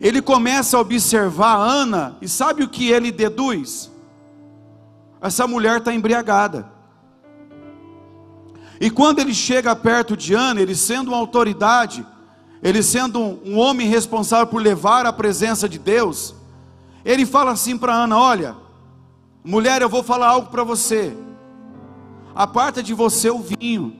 ele 0.00 0.22
começa 0.22 0.78
a 0.78 0.80
observar 0.80 1.56
Ana 1.56 2.16
e 2.22 2.28
sabe 2.28 2.62
o 2.62 2.68
que 2.68 2.90
ele 2.90 3.12
deduz? 3.12 3.90
Essa 5.20 5.46
mulher 5.46 5.78
está 5.78 5.92
embriagada. 5.92 6.66
E 8.80 8.90
quando 8.90 9.18
ele 9.18 9.34
chega 9.34 9.76
perto 9.76 10.16
de 10.16 10.32
Ana, 10.32 10.62
ele 10.62 10.74
sendo 10.74 11.08
uma 11.08 11.18
autoridade, 11.18 12.06
ele 12.62 12.82
sendo 12.82 13.20
um, 13.20 13.58
homem 13.58 13.86
responsável 13.86 14.46
por 14.46 14.62
levar 14.62 15.04
a 15.04 15.12
presença 15.12 15.68
de 15.68 15.78
Deus, 15.78 16.34
ele 17.04 17.26
fala 17.26 17.50
assim 17.50 17.76
para 17.76 17.92
Ana: 17.92 18.18
Olha, 18.18 18.56
mulher, 19.44 19.82
eu 19.82 19.88
vou 19.90 20.02
falar 20.02 20.28
algo 20.28 20.48
para 20.48 20.64
você. 20.64 21.14
aparta 22.34 22.82
de 22.82 22.94
você 22.94 23.28
o 23.28 23.38
vinho, 23.38 23.94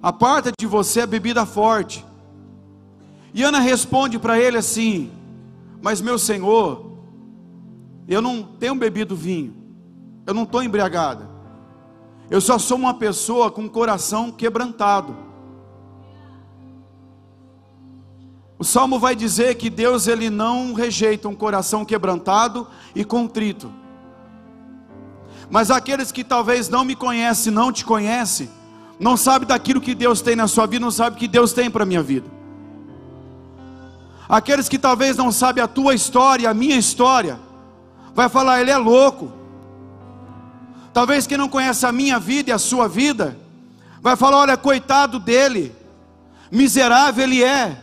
aparta 0.00 0.52
de 0.56 0.66
você 0.68 1.00
a 1.00 1.06
bebida 1.06 1.44
forte. 1.44 2.06
E 3.38 3.44
Ana 3.44 3.60
responde 3.60 4.18
para 4.18 4.36
ele 4.36 4.58
assim: 4.58 5.12
Mas 5.80 6.00
meu 6.00 6.18
senhor, 6.18 6.90
eu 8.08 8.20
não 8.20 8.42
tenho 8.42 8.74
bebido 8.74 9.14
vinho, 9.14 9.54
eu 10.26 10.34
não 10.34 10.42
estou 10.42 10.60
embriagada, 10.60 11.30
eu 12.28 12.40
só 12.40 12.58
sou 12.58 12.76
uma 12.76 12.94
pessoa 12.94 13.48
com 13.48 13.68
coração 13.68 14.32
quebrantado. 14.32 15.16
O 18.58 18.64
salmo 18.64 18.98
vai 18.98 19.14
dizer 19.14 19.54
que 19.54 19.70
Deus 19.70 20.08
ele 20.08 20.30
não 20.30 20.72
rejeita 20.72 21.28
um 21.28 21.34
coração 21.36 21.84
quebrantado 21.84 22.66
e 22.92 23.04
contrito. 23.04 23.72
Mas 25.48 25.70
aqueles 25.70 26.10
que 26.10 26.24
talvez 26.24 26.68
não 26.68 26.84
me 26.84 26.96
conhecem, 26.96 27.52
não 27.52 27.70
te 27.70 27.84
conhecem, 27.84 28.50
não 28.98 29.16
sabe 29.16 29.46
daquilo 29.46 29.80
que 29.80 29.94
Deus 29.94 30.20
tem 30.20 30.34
na 30.34 30.48
sua 30.48 30.66
vida, 30.66 30.84
não 30.84 30.90
sabe 30.90 31.14
o 31.14 31.18
que 31.20 31.28
Deus 31.28 31.52
tem 31.52 31.70
para 31.70 31.84
a 31.84 31.86
minha 31.86 32.02
vida. 32.02 32.37
Aqueles 34.28 34.68
que 34.68 34.78
talvez 34.78 35.16
não 35.16 35.32
sabem 35.32 35.62
a 35.62 35.68
tua 35.68 35.94
história, 35.94 36.50
a 36.50 36.54
minha 36.54 36.76
história, 36.76 37.40
vai 38.14 38.28
falar, 38.28 38.60
ele 38.60 38.70
é 38.70 38.76
louco. 38.76 39.32
Talvez 40.92 41.26
quem 41.26 41.38
não 41.38 41.48
conhece 41.48 41.86
a 41.86 41.92
minha 41.92 42.18
vida 42.18 42.50
e 42.50 42.52
a 42.52 42.58
sua 42.58 42.88
vida, 42.88 43.38
vai 44.02 44.16
falar, 44.16 44.38
olha, 44.38 44.56
coitado 44.56 45.18
dele, 45.18 45.74
miserável 46.50 47.24
ele 47.24 47.42
é. 47.42 47.82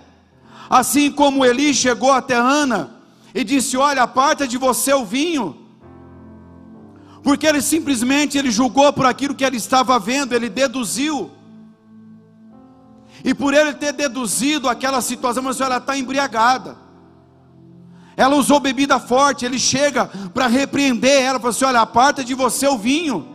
Assim 0.69 1.11
como 1.11 1.45
Eli 1.45 1.73
chegou 1.73 2.11
até 2.11 2.35
Ana 2.35 2.95
e 3.33 3.43
disse: 3.43 3.77
Olha, 3.77 4.03
aparta 4.03 4.47
de 4.47 4.57
você 4.57 4.93
o 4.93 5.05
vinho, 5.05 5.55
porque 7.23 7.45
ele 7.45 7.61
simplesmente 7.61 8.37
ele 8.37 8.49
julgou 8.49 8.91
por 8.91 9.05
aquilo 9.05 9.35
que 9.35 9.43
ele 9.43 9.57
estava 9.57 9.99
vendo, 9.99 10.33
ele 10.33 10.49
deduziu. 10.49 11.31
E 13.25 13.33
por 13.33 13.55
ele 13.55 13.73
ter 13.73 13.91
deduzido 13.91 14.69
aquela 14.69 15.01
situação, 15.01 15.41
mas 15.41 15.59
ela 15.59 15.77
está 15.77 15.97
embriagada. 15.97 16.77
Ela 18.15 18.35
usou 18.35 18.59
bebida 18.59 18.99
forte, 18.99 19.43
ele 19.43 19.57
chega 19.57 20.05
para 20.31 20.45
repreender 20.45 21.23
ela, 21.23 21.39
fala 21.39 21.49
assim: 21.49 21.65
olha, 21.65 21.81
aparta 21.81 22.23
de 22.23 22.35
você 22.35 22.67
o 22.67 22.77
vinho. 22.77 23.27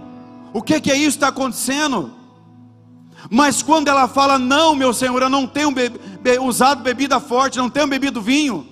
O 0.53 0.63
que, 0.63 0.81
que 0.81 0.93
é 0.93 0.97
isso 0.97 1.19
que 1.19 1.25
está 1.25 1.29
acontecendo? 1.29 2.15
Mas 3.29 3.65
quando 3.65 3.89
ela 3.89 4.07
fala, 4.07 4.39
não, 4.39 4.77
meu 4.77 4.95
Senhor, 4.95 5.21
eu 5.21 5.29
não 5.29 5.45
tenho 5.45 5.73
be 5.73 5.89
be 5.89 6.39
usado 6.39 6.85
bebida 6.85 7.19
forte, 7.19 7.59
não 7.59 7.69
tenho 7.69 7.89
bebido 7.89 8.23
vinho, 8.23 8.67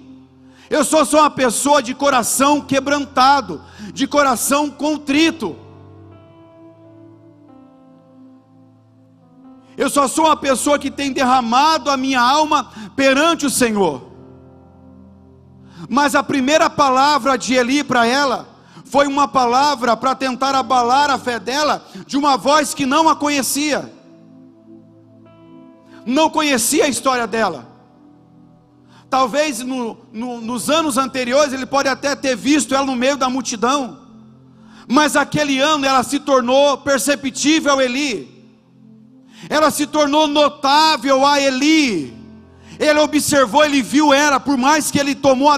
eu 0.70 0.84
sou 0.84 1.04
só 1.04 1.22
uma 1.22 1.30
pessoa 1.30 1.82
de 1.82 1.94
coração 1.94 2.60
quebrantado, 2.60 3.60
de 3.92 4.06
coração 4.06 4.70
contrito. 4.70 5.56
Eu 9.78 9.88
só 9.88 10.08
sou 10.08 10.24
uma 10.24 10.36
pessoa 10.36 10.76
que 10.76 10.90
tem 10.90 11.12
derramado 11.12 11.88
a 11.88 11.96
minha 11.96 12.20
alma 12.20 12.72
perante 12.96 13.46
o 13.46 13.50
Senhor. 13.50 14.10
Mas 15.88 16.16
a 16.16 16.22
primeira 16.22 16.68
palavra 16.68 17.38
de 17.38 17.54
Eli 17.54 17.84
para 17.84 18.04
ela 18.04 18.48
foi 18.84 19.06
uma 19.06 19.28
palavra 19.28 19.96
para 19.96 20.16
tentar 20.16 20.52
abalar 20.56 21.10
a 21.10 21.16
fé 21.16 21.38
dela 21.38 21.86
de 22.04 22.16
uma 22.16 22.36
voz 22.36 22.74
que 22.74 22.84
não 22.84 23.08
a 23.08 23.14
conhecia. 23.14 23.94
Não 26.04 26.28
conhecia 26.28 26.86
a 26.86 26.88
história 26.88 27.28
dela. 27.28 27.68
Talvez 29.08 29.60
no, 29.60 29.96
no, 30.12 30.40
nos 30.40 30.68
anos 30.68 30.98
anteriores 30.98 31.52
ele 31.52 31.66
pode 31.66 31.88
até 31.88 32.16
ter 32.16 32.34
visto 32.36 32.74
ela 32.74 32.84
no 32.84 32.96
meio 32.96 33.16
da 33.16 33.30
multidão, 33.30 34.00
mas 34.88 35.14
aquele 35.14 35.60
ano 35.60 35.86
ela 35.86 36.02
se 36.02 36.18
tornou 36.18 36.78
perceptível 36.78 37.78
a 37.78 37.84
Eli, 37.84 38.37
ela 39.48 39.70
se 39.70 39.86
tornou 39.86 40.26
notável 40.26 41.26
a 41.26 41.40
Eli. 41.40 42.16
Ele 42.78 43.00
observou, 43.00 43.64
ele 43.64 43.82
viu 43.82 44.12
ela, 44.12 44.38
por 44.38 44.56
mais 44.56 44.90
que 44.90 44.98
ele 44.98 45.14
tomou 45.14 45.50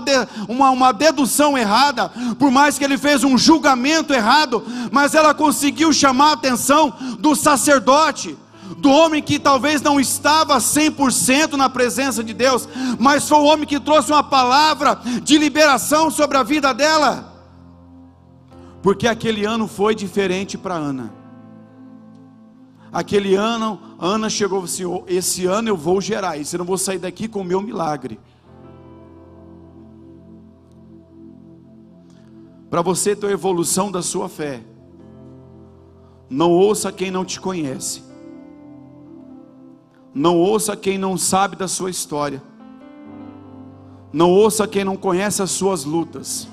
uma, 0.49 0.71
uma 0.71 0.93
dedução 0.93 1.57
errada, 1.57 2.11
por 2.39 2.51
mais 2.51 2.79
que 2.79 2.85
ele 2.85 2.97
fez 2.97 3.23
um 3.23 3.37
julgamento 3.37 4.15
errado, 4.15 4.65
mas 4.91 5.15
ela 5.15 5.35
conseguiu 5.35 5.93
chamar 5.93 6.31
a 6.31 6.33
atenção 6.33 6.95
do 7.19 7.37
sacerdote 7.37 8.37
do 8.79 8.91
homem 8.91 9.23
que 9.23 9.39
talvez 9.39 9.83
não 9.83 10.01
estava 10.01 10.57
100% 10.57 11.53
na 11.53 11.69
presença 11.69 12.25
de 12.25 12.33
Deus, 12.33 12.67
mas 12.99 13.29
foi 13.29 13.39
o 13.39 13.45
homem 13.45 13.67
que 13.67 13.79
trouxe 13.79 14.11
uma 14.11 14.23
palavra 14.23 14.99
de 15.23 15.37
liberação 15.37 16.11
sobre 16.11 16.39
a 16.39 16.43
vida 16.43 16.73
dela. 16.73 17.31
Porque 18.83 19.07
aquele 19.07 19.45
ano 19.45 19.69
foi 19.69 19.95
diferente 19.95 20.57
para 20.57 20.75
Ana. 20.75 21.20
Aquele 22.93 23.35
ano, 23.35 23.79
Ana 23.99 24.29
chegou 24.29 24.63
assim: 24.65 24.85
esse 25.07 25.47
ano 25.47 25.69
eu 25.69 25.77
vou 25.77 26.01
gerar 26.01 26.37
isso, 26.37 26.55
eu 26.55 26.59
não 26.59 26.65
vou 26.65 26.79
sair 26.79 26.99
daqui 26.99 27.29
com 27.29 27.41
o 27.41 27.45
meu 27.45 27.61
milagre. 27.61 28.19
Para 32.69 32.83
você 32.83 33.17
ter 33.17 33.27
a 33.27 33.33
evolução 33.33 33.91
da 33.91 34.01
sua 34.01 34.29
fé, 34.29 34.63
não 36.29 36.53
ouça 36.53 36.93
quem 36.93 37.11
não 37.11 37.25
te 37.25 37.41
conhece. 37.41 38.03
Não 40.15 40.37
ouça 40.37 40.77
quem 40.77 40.99
não 40.99 41.17
sabe 41.17 41.57
da 41.57 41.69
sua 41.69 41.91
história. 41.91 42.43
Não 44.13 44.31
ouça 44.31 44.67
quem 44.67 44.85
não 44.85 44.97
conhece 44.97 45.43
as 45.43 45.51
suas 45.51 45.85
lutas. 45.85 46.49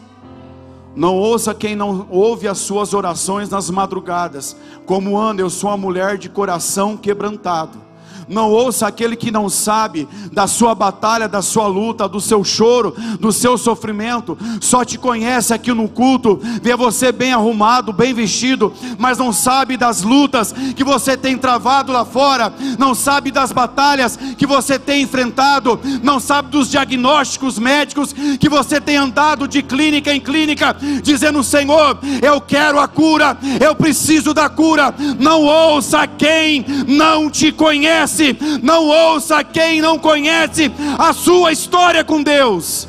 Não 0.97 1.15
ouça 1.15 1.53
quem 1.53 1.75
não 1.75 2.07
ouve 2.09 2.47
as 2.47 2.57
suas 2.57 2.91
orações 2.91 3.49
nas 3.49 3.69
madrugadas. 3.69 4.57
Como 4.83 5.15
anda, 5.15 5.43
eu 5.43 5.49
sou 5.49 5.69
uma 5.69 5.77
mulher 5.77 6.17
de 6.17 6.27
coração 6.27 6.97
quebrantado. 6.97 7.86
Não 8.27 8.51
ouça 8.51 8.87
aquele 8.87 9.15
que 9.15 9.31
não 9.31 9.49
sabe 9.49 10.07
da 10.33 10.47
sua 10.47 10.75
batalha, 10.75 11.29
da 11.29 11.41
sua 11.41 11.67
luta, 11.67 12.07
do 12.07 12.19
seu 12.19 12.43
choro, 12.43 12.93
do 13.19 13.31
seu 13.31 13.57
sofrimento. 13.57 14.37
Só 14.59 14.83
te 14.83 14.97
conhece 14.97 15.53
aqui 15.53 15.71
no 15.71 15.87
culto, 15.87 16.39
vê 16.61 16.75
você 16.75 17.11
bem 17.11 17.31
arrumado, 17.31 17.93
bem 17.93 18.13
vestido, 18.13 18.73
mas 18.97 19.17
não 19.17 19.31
sabe 19.31 19.77
das 19.77 20.01
lutas 20.01 20.53
que 20.75 20.83
você 20.83 21.15
tem 21.15 21.37
travado 21.37 21.91
lá 21.91 22.03
fora, 22.03 22.53
não 22.77 22.93
sabe 22.93 23.31
das 23.31 23.51
batalhas 23.51 24.17
que 24.37 24.45
você 24.45 24.77
tem 24.77 25.03
enfrentado, 25.03 25.79
não 26.03 26.19
sabe 26.19 26.49
dos 26.49 26.69
diagnósticos 26.69 27.57
médicos 27.57 28.13
que 28.39 28.49
você 28.49 28.81
tem 28.81 28.97
andado 28.97 29.47
de 29.47 29.61
clínica 29.61 30.13
em 30.13 30.19
clínica, 30.19 30.75
dizendo: 31.01 31.43
Senhor, 31.43 31.99
eu 32.21 32.41
quero 32.41 32.79
a 32.79 32.87
cura, 32.87 33.37
eu 33.61 33.73
preciso 33.73 34.33
da 34.33 34.49
cura. 34.49 34.93
Não 35.19 35.43
ouça 35.43 36.05
quem 36.05 36.65
não 36.87 37.29
te 37.29 37.51
conhece 37.51 37.96
conhece, 37.97 38.37
não 38.61 38.87
ouça 38.87 39.43
quem 39.43 39.81
não 39.81 39.97
conhece 39.97 40.71
a 40.97 41.13
sua 41.13 41.51
história 41.51 42.03
com 42.03 42.21
Deus. 42.21 42.87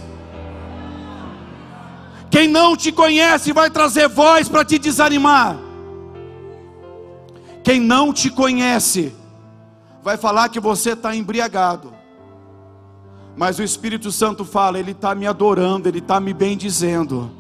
Quem 2.31 2.47
não 2.47 2.77
te 2.77 2.93
conhece 2.93 3.53
vai 3.53 3.71
trazer 3.71 4.09
voz 4.09 4.49
para 4.49 4.65
te 4.65 4.79
desanimar. 4.79 5.57
Quem 7.65 7.81
não 7.81 8.13
te 8.13 8.29
conhece 8.29 9.15
vai 10.03 10.17
falar 10.17 10.51
que 10.51 10.61
você 10.61 10.93
está 10.93 11.15
embriagado. 11.17 11.95
Mas 13.37 13.59
o 13.59 13.63
Espírito 13.63 14.11
Santo 14.11 14.45
fala, 14.45 14.79
Ele 14.79 14.91
está 14.91 15.15
me 15.15 15.27
adorando, 15.27 15.89
Ele 15.89 16.01
está 16.01 16.21
me 16.21 16.35
bendizendo. 16.35 17.31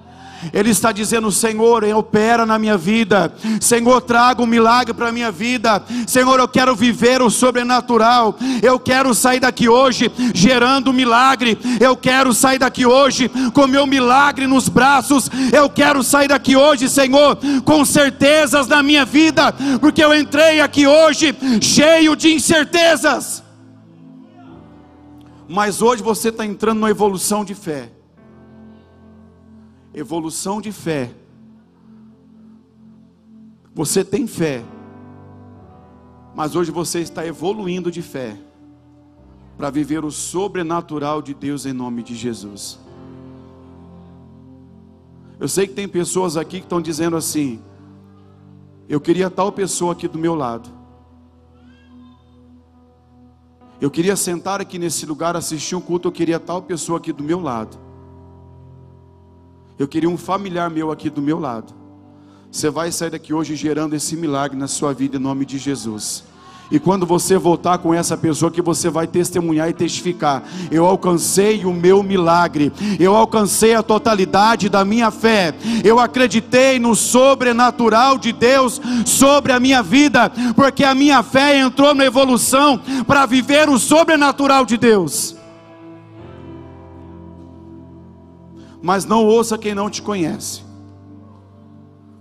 Ele 0.53 0.70
está 0.70 0.92
dizendo: 0.92 1.31
Senhor, 1.31 1.85
opera 1.85 2.46
na 2.46 2.59
minha 2.59 2.77
vida. 2.77 3.33
Senhor, 3.61 4.01
traga 4.01 4.42
um 4.42 4.46
milagre 4.46 4.94
para 4.94 5.09
a 5.09 5.12
minha 5.12 5.31
vida. 5.31 5.83
Senhor, 6.07 6.38
eu 6.38 6.48
quero 6.48 6.74
viver 6.74 7.20
o 7.22 7.31
sobrenatural. 7.31 8.37
Eu 8.62 8.79
quero 8.79 9.14
sair 9.14 9.40
daqui 9.40 9.68
hoje 9.68 10.11
gerando 10.35 10.92
milagre. 10.92 11.59
Eu 11.81 11.96
quero 11.96 12.33
sair 12.33 12.59
daqui 12.59 12.87
hoje 12.87 13.31
com 13.53 13.66
meu 13.66 13.87
milagre 13.87 14.46
nos 14.46 14.68
braços. 14.68 15.31
Eu 15.53 15.68
quero 15.68 16.03
sair 16.03 16.29
daqui 16.29 16.57
hoje, 16.57 16.88
Senhor, 16.88 17.38
com 17.64 17.85
certezas 17.85 18.66
na 18.66 18.83
minha 18.83 19.05
vida, 19.05 19.55
porque 19.81 20.03
eu 20.03 20.14
entrei 20.14 20.61
aqui 20.61 20.87
hoje 20.87 21.35
cheio 21.61 22.14
de 22.14 22.33
incertezas. 22.33 23.42
Mas 25.48 25.81
hoje 25.81 26.03
você 26.03 26.29
está 26.29 26.44
entrando 26.44 26.79
numa 26.79 26.90
evolução 26.90 27.44
de 27.44 27.55
fé 27.55 27.98
evolução 29.99 30.61
de 30.61 30.71
fé. 30.71 31.11
Você 33.75 34.05
tem 34.05 34.27
fé, 34.27 34.65
mas 36.35 36.55
hoje 36.55 36.71
você 36.71 37.01
está 37.01 37.27
evoluindo 37.27 37.91
de 37.91 38.03
fé 38.03 38.37
para 39.57 39.71
viver 39.71 40.05
o 40.05 40.11
sobrenatural 40.11 41.21
de 41.21 41.35
Deus 41.35 41.67
em 41.67 41.73
nome 41.73 42.03
de 42.03 42.15
Jesus. 42.15 42.79
Eu 45.41 45.49
sei 45.49 45.67
que 45.67 45.75
tem 45.75 45.89
pessoas 45.89 46.37
aqui 46.37 46.59
que 46.59 46.67
estão 46.67 46.81
dizendo 46.81 47.17
assim: 47.17 47.61
eu 48.89 49.01
queria 49.01 49.29
tal 49.29 49.53
pessoa 49.53 49.93
aqui 49.93 50.09
do 50.09 50.19
meu 50.19 50.35
lado. 50.35 50.69
Eu 53.81 53.91
queria 53.91 54.17
sentar 54.17 54.61
aqui 54.61 54.77
nesse 54.77 55.07
lugar, 55.07 55.37
assistir 55.37 55.77
um 55.77 55.81
culto, 55.81 56.09
eu 56.09 56.13
queria 56.13 56.41
tal 56.41 56.63
pessoa 56.63 56.99
aqui 56.99 57.13
do 57.13 57.23
meu 57.23 57.41
lado. 57.41 57.88
Eu 59.79 59.87
queria 59.87 60.11
um 60.11 60.19
familiar 60.19 60.69
meu 60.69 60.91
aqui 60.91 61.09
do 61.09 61.23
meu 61.23 61.38
lado. 61.38 61.73
Você 62.51 62.69
vai 62.69 62.91
sair 62.91 63.11
daqui 63.11 63.33
hoje 63.33 63.55
gerando 63.55 63.95
esse 63.95 64.17
milagre 64.17 64.57
na 64.57 64.67
sua 64.67 64.93
vida 64.93 65.17
em 65.17 65.21
nome 65.21 65.45
de 65.45 65.59
Jesus. 65.59 66.25
E 66.71 66.79
quando 66.79 67.07
você 67.07 67.38
voltar 67.38 67.79
com 67.79 67.95
essa 67.95 68.17
pessoa 68.17 68.51
que 68.51 68.61
você 68.61 68.91
vai 68.91 69.07
testemunhar 69.07 69.71
e 69.71 69.73
testificar, 69.73 70.43
eu 70.71 70.85
alcancei 70.85 71.64
o 71.64 71.73
meu 71.73 72.03
milagre, 72.03 72.73
eu 73.01 73.14
alcancei 73.14 73.75
a 73.75 73.83
totalidade 73.83 74.69
da 74.69 74.85
minha 74.85 75.11
fé, 75.11 75.55
eu 75.83 75.99
acreditei 75.99 76.79
no 76.79 76.95
sobrenatural 76.95 78.19
de 78.19 78.33
Deus 78.33 78.81
sobre 79.07 79.53
a 79.53 79.61
minha 79.61 79.83
vida, 79.83 80.31
porque 80.55 80.85
a 80.85 80.95
minha 80.95 81.23
fé 81.23 81.59
entrou 81.59 81.95
na 81.95 82.05
evolução 82.05 82.79
para 83.07 83.25
viver 83.25 83.71
o 83.71 83.79
sobrenatural 83.79 84.67
de 84.67 84.77
Deus. 84.77 85.38
Mas 88.83 89.05
não 89.05 89.25
ouça 89.27 89.59
quem 89.59 89.75
não 89.75 89.91
te 89.91 90.01
conhece, 90.01 90.62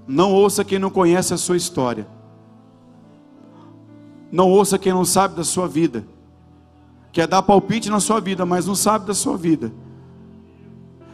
não 0.08 0.32
ouça 0.32 0.63
quem 0.63 0.80
não 0.80 0.89
conhece 0.89 1.34
a 1.34 1.38
sua 1.38 1.58
história. 1.58 2.08
Não 4.32 4.50
ouça 4.50 4.78
quem 4.78 4.91
não 4.91 5.06
sabe 5.06 5.36
da 5.36 5.43
sua 5.43 5.67
vida. 5.67 6.06
Quer 7.12 7.28
dar 7.28 7.41
palpite 7.41 7.89
na 7.89 8.00
sua 8.00 8.20
vida, 8.20 8.46
mas 8.46 8.65
não 8.65 8.76
sabe 8.76 9.06
da 9.06 9.13
sua 9.13 9.38
vida. 9.38 9.72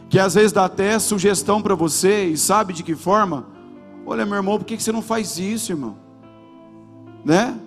Que 0.08 0.18
às 0.18 0.34
vezes 0.34 0.52
dá 0.52 0.64
até 0.64 0.98
sugestão 0.98 1.62
para 1.62 1.74
você 1.74 2.26
e 2.26 2.36
sabe 2.36 2.72
de 2.72 2.82
que 2.82 2.94
forma. 2.94 3.46
Olha, 4.06 4.26
meu 4.26 4.36
irmão, 4.36 4.58
por 4.58 4.64
que 4.64 4.78
você 4.78 4.92
não 4.92 5.02
faz 5.02 5.38
isso, 5.38 5.72
irmão? 5.72 5.96
Né? 7.24 7.58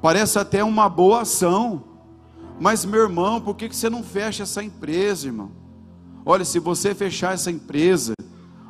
Parece 0.00 0.38
até 0.38 0.64
uma 0.64 0.88
boa 0.88 1.22
ação. 1.22 1.84
Mas, 2.58 2.84
meu 2.84 3.02
irmão, 3.02 3.40
por 3.40 3.56
que 3.56 3.68
você 3.68 3.90
não 3.90 4.02
fecha 4.02 4.44
essa 4.44 4.62
empresa, 4.62 5.26
irmão? 5.26 5.50
Olha, 6.26 6.44
se 6.44 6.58
você 6.58 6.94
fechar 6.94 7.34
essa 7.34 7.50
empresa, 7.50 8.14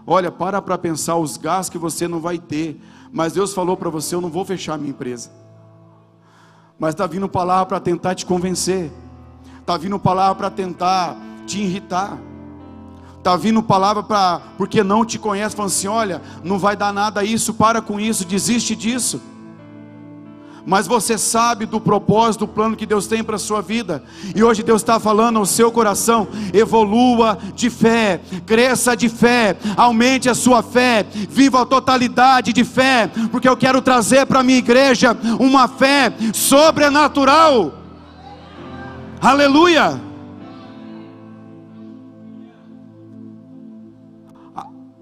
olha, 0.06 0.30
para 0.30 0.60
para 0.60 0.76
pensar 0.76 1.16
os 1.16 1.36
gastos 1.36 1.70
que 1.70 1.78
você 1.78 2.08
não 2.08 2.20
vai 2.20 2.38
ter. 2.38 2.80
Mas 3.12 3.32
Deus 3.32 3.54
falou 3.54 3.76
para 3.76 3.88
você: 3.90 4.14
eu 4.14 4.20
não 4.20 4.30
vou 4.30 4.44
fechar 4.44 4.74
a 4.74 4.78
minha 4.78 4.90
empresa. 4.90 5.30
Mas 6.78 6.90
está 6.90 7.06
vindo 7.06 7.28
palavra 7.28 7.66
para 7.66 7.80
tentar 7.80 8.14
te 8.14 8.26
convencer, 8.26 8.90
está 9.60 9.76
vindo 9.76 9.98
palavra 9.98 10.34
para 10.34 10.50
tentar 10.50 11.16
te 11.46 11.60
irritar, 11.60 12.18
está 13.18 13.36
vindo 13.36 13.62
palavra 13.62 14.02
para, 14.02 14.40
porque 14.58 14.82
não 14.82 15.04
te 15.04 15.18
conhece, 15.18 15.54
falando 15.54 15.70
assim: 15.70 15.86
olha, 15.86 16.20
não 16.42 16.58
vai 16.58 16.76
dar 16.76 16.92
nada 16.92 17.22
isso, 17.22 17.54
para 17.54 17.80
com 17.80 18.00
isso, 18.00 18.24
desiste 18.24 18.74
disso 18.74 19.20
mas 20.66 20.86
você 20.86 21.18
sabe 21.18 21.66
do 21.66 21.80
propósito, 21.80 22.46
do 22.46 22.52
plano 22.52 22.76
que 22.76 22.86
Deus 22.86 23.06
tem 23.06 23.22
para 23.22 23.36
a 23.36 23.38
sua 23.38 23.60
vida, 23.60 24.02
e 24.34 24.42
hoje 24.42 24.62
Deus 24.62 24.80
está 24.80 24.98
falando 24.98 25.38
ao 25.38 25.46
seu 25.46 25.70
coração: 25.70 26.26
evolua 26.52 27.38
de 27.54 27.68
fé, 27.68 28.20
cresça 28.46 28.96
de 28.96 29.08
fé, 29.08 29.56
aumente 29.76 30.28
a 30.28 30.34
sua 30.34 30.62
fé, 30.62 31.04
viva 31.28 31.62
a 31.62 31.66
totalidade 31.66 32.52
de 32.52 32.64
fé, 32.64 33.10
porque 33.30 33.48
eu 33.48 33.56
quero 33.56 33.82
trazer 33.82 34.26
para 34.26 34.40
a 34.40 34.42
minha 34.42 34.58
igreja 34.58 35.16
uma 35.38 35.68
fé 35.68 36.12
sobrenatural. 36.32 37.74
Aleluia! 39.20 40.00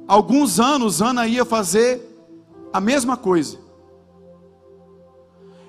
Alguns 0.07 0.61
anos 0.61 1.01
Ana 1.01 1.27
ia 1.27 1.44
fazer 1.44 2.12
a 2.72 2.81
mesma 2.81 3.16
coisa. 3.16 3.62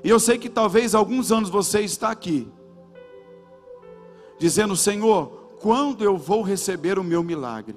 E 0.03 0.09
eu 0.09 0.19
sei 0.19 0.37
que 0.37 0.49
talvez 0.49 0.93
alguns 0.93 1.31
anos 1.31 1.49
você 1.49 1.81
está 1.81 2.11
aqui, 2.11 2.47
dizendo: 4.37 4.75
Senhor, 4.75 5.27
quando 5.61 6.03
eu 6.03 6.17
vou 6.17 6.41
receber 6.41 6.99
o 6.99 7.03
meu 7.03 7.23
milagre? 7.23 7.75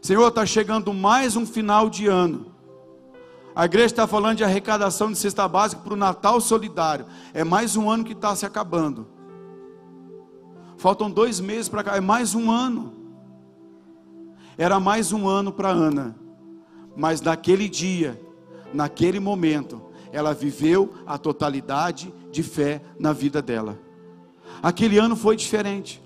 Senhor, 0.00 0.26
está 0.28 0.44
chegando 0.44 0.92
mais 0.92 1.36
um 1.36 1.46
final 1.46 1.90
de 1.90 2.06
ano. 2.06 2.54
A 3.54 3.66
igreja 3.66 3.86
está 3.86 4.06
falando 4.06 4.38
de 4.38 4.44
arrecadação 4.44 5.12
de 5.12 5.16
cesta 5.16 5.46
básica 5.46 5.80
para 5.80 5.92
o 5.92 5.96
Natal 5.96 6.40
Solidário. 6.40 7.06
É 7.32 7.44
mais 7.44 7.76
um 7.76 7.88
ano 7.88 8.04
que 8.04 8.12
está 8.12 8.34
se 8.34 8.44
acabando. 8.44 9.06
Faltam 10.76 11.10
dois 11.10 11.38
meses 11.38 11.68
para 11.68 11.84
cá, 11.84 11.96
é 11.96 12.00
mais 12.00 12.34
um 12.34 12.50
ano. 12.50 12.92
Era 14.58 14.80
mais 14.80 15.12
um 15.12 15.28
ano 15.28 15.52
para 15.52 15.68
Ana. 15.68 16.16
Mas 16.96 17.20
naquele 17.20 17.68
dia, 17.68 18.20
naquele 18.72 19.20
momento, 19.20 19.80
ela 20.14 20.32
viveu 20.32 20.94
a 21.04 21.18
totalidade 21.18 22.14
de 22.30 22.40
fé 22.40 22.80
na 23.00 23.12
vida 23.12 23.42
dela. 23.42 23.76
Aquele 24.62 24.96
ano 24.96 25.16
foi 25.16 25.34
diferente, 25.34 26.00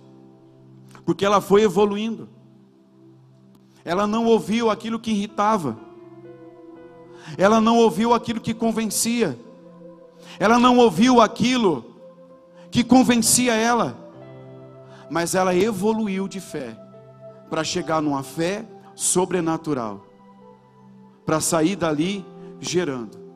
porque 1.04 1.26
ela 1.26 1.42
foi 1.42 1.60
evoluindo. 1.62 2.26
Ela 3.84 4.06
não 4.06 4.24
ouviu 4.24 4.70
aquilo 4.70 4.98
que 4.98 5.10
irritava, 5.10 5.78
ela 7.36 7.60
não 7.60 7.76
ouviu 7.76 8.14
aquilo 8.14 8.40
que 8.40 8.54
convencia, 8.54 9.38
ela 10.40 10.58
não 10.58 10.78
ouviu 10.78 11.20
aquilo 11.20 11.84
que 12.70 12.82
convencia 12.82 13.54
ela, 13.54 13.94
mas 15.10 15.34
ela 15.34 15.54
evoluiu 15.54 16.26
de 16.26 16.40
fé 16.40 16.74
para 17.50 17.62
chegar 17.62 18.00
numa 18.00 18.22
fé 18.22 18.64
sobrenatural, 18.94 20.06
para 21.26 21.40
sair 21.40 21.76
dali 21.76 22.24
gerando. 22.58 23.27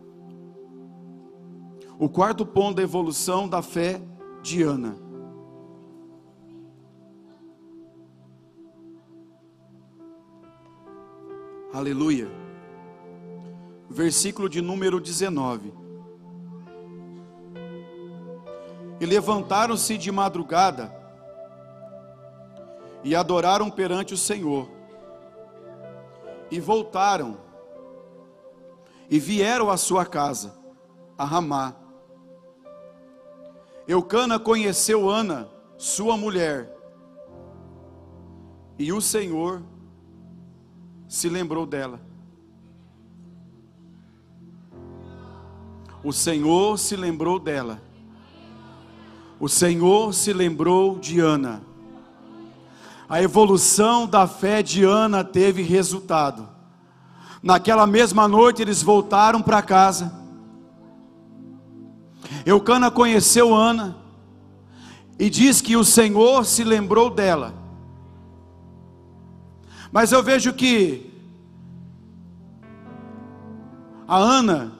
O 1.98 2.09
quarto 2.09 2.44
ponto 2.44 2.76
da 2.76 2.83
evolução 2.83 3.48
da 3.48 3.62
fé 3.62 4.00
de 4.42 4.62
Ana. 4.62 4.96
Aleluia. 11.72 12.28
Versículo 13.88 14.48
de 14.48 14.61
número 14.61 15.00
19. 15.00 15.72
E 19.00 19.07
levantaram-se 19.07 19.96
de 19.96 20.12
madrugada 20.12 20.94
e 23.02 23.16
adoraram 23.16 23.70
perante 23.70 24.14
o 24.14 24.18
Senhor. 24.18 24.68
E 26.50 26.61
voltaram 26.61 27.38
e 29.09 29.18
vieram 29.18 29.70
à 29.70 29.76
sua 29.76 30.05
casa, 30.07 30.55
a 31.16 31.24
Ramá. 31.24 31.82
Eucana 33.87 34.38
conheceu 34.38 35.09
Ana, 35.09 35.49
sua 35.77 36.16
mulher, 36.16 36.73
e 38.79 38.92
o 38.92 39.01
Senhor 39.01 39.62
se 41.09 41.29
lembrou 41.29 41.66
dela. 41.66 42.01
O 46.03 46.12
Senhor 46.12 46.79
se 46.79 46.97
lembrou 46.97 47.38
dela. 47.38 47.81
O 49.38 49.49
Senhor 49.49 50.14
se 50.14 50.33
lembrou 50.33 50.99
de 50.99 51.21
Ana. 51.21 51.62
A 53.09 53.23
evolução 53.23 54.07
da 54.07 54.27
fé 54.27 54.62
de 54.62 54.85
Ana 54.85 55.23
teve 55.23 55.62
resultado. 55.62 56.49
Naquela 57.42 57.87
mesma 57.87 58.27
noite 58.27 58.62
eles 58.62 58.83
voltaram 58.83 59.42
para 59.42 59.61
casa. 59.61 60.22
Eucana 62.45 62.90
conheceu 62.90 63.55
Ana 63.55 63.97
e 65.18 65.31
diz 65.31 65.61
que 65.61 65.77
o 65.77 65.85
Senhor 65.85 66.45
se 66.45 66.64
lembrou 66.64 67.09
dela. 67.11 67.55
Mas 69.92 70.11
eu 70.11 70.23
vejo 70.23 70.53
que 70.53 71.12
a 74.09 74.16
Ana, 74.16 74.73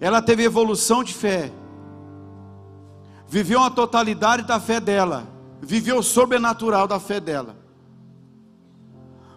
ela 0.00 0.20
teve 0.20 0.42
evolução 0.42 1.04
de 1.04 1.14
fé, 1.14 1.52
viveu 3.28 3.62
a 3.62 3.70
totalidade 3.70 4.42
da 4.42 4.58
fé 4.58 4.80
dela, 4.80 5.28
viveu 5.60 5.98
o 5.98 6.02
sobrenatural 6.02 6.88
da 6.88 6.98
fé 6.98 7.20
dela. 7.20 7.56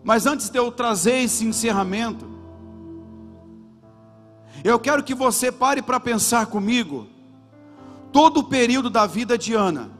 Mas 0.03 0.25
antes 0.25 0.49
de 0.49 0.57
eu 0.57 0.71
trazer 0.71 1.19
esse 1.23 1.45
encerramento, 1.45 2.34
eu 4.67 4.79
quero 4.79 5.03
que 5.03 5.13
você 5.13 5.51
pare 5.51 5.79
para 5.79 5.99
pensar 5.99 6.47
comigo 6.47 7.07
todo 8.11 8.39
o 8.39 8.43
período 8.43 8.89
da 8.89 9.05
vida 9.05 9.37
de 9.37 9.53
Ana. 9.53 9.91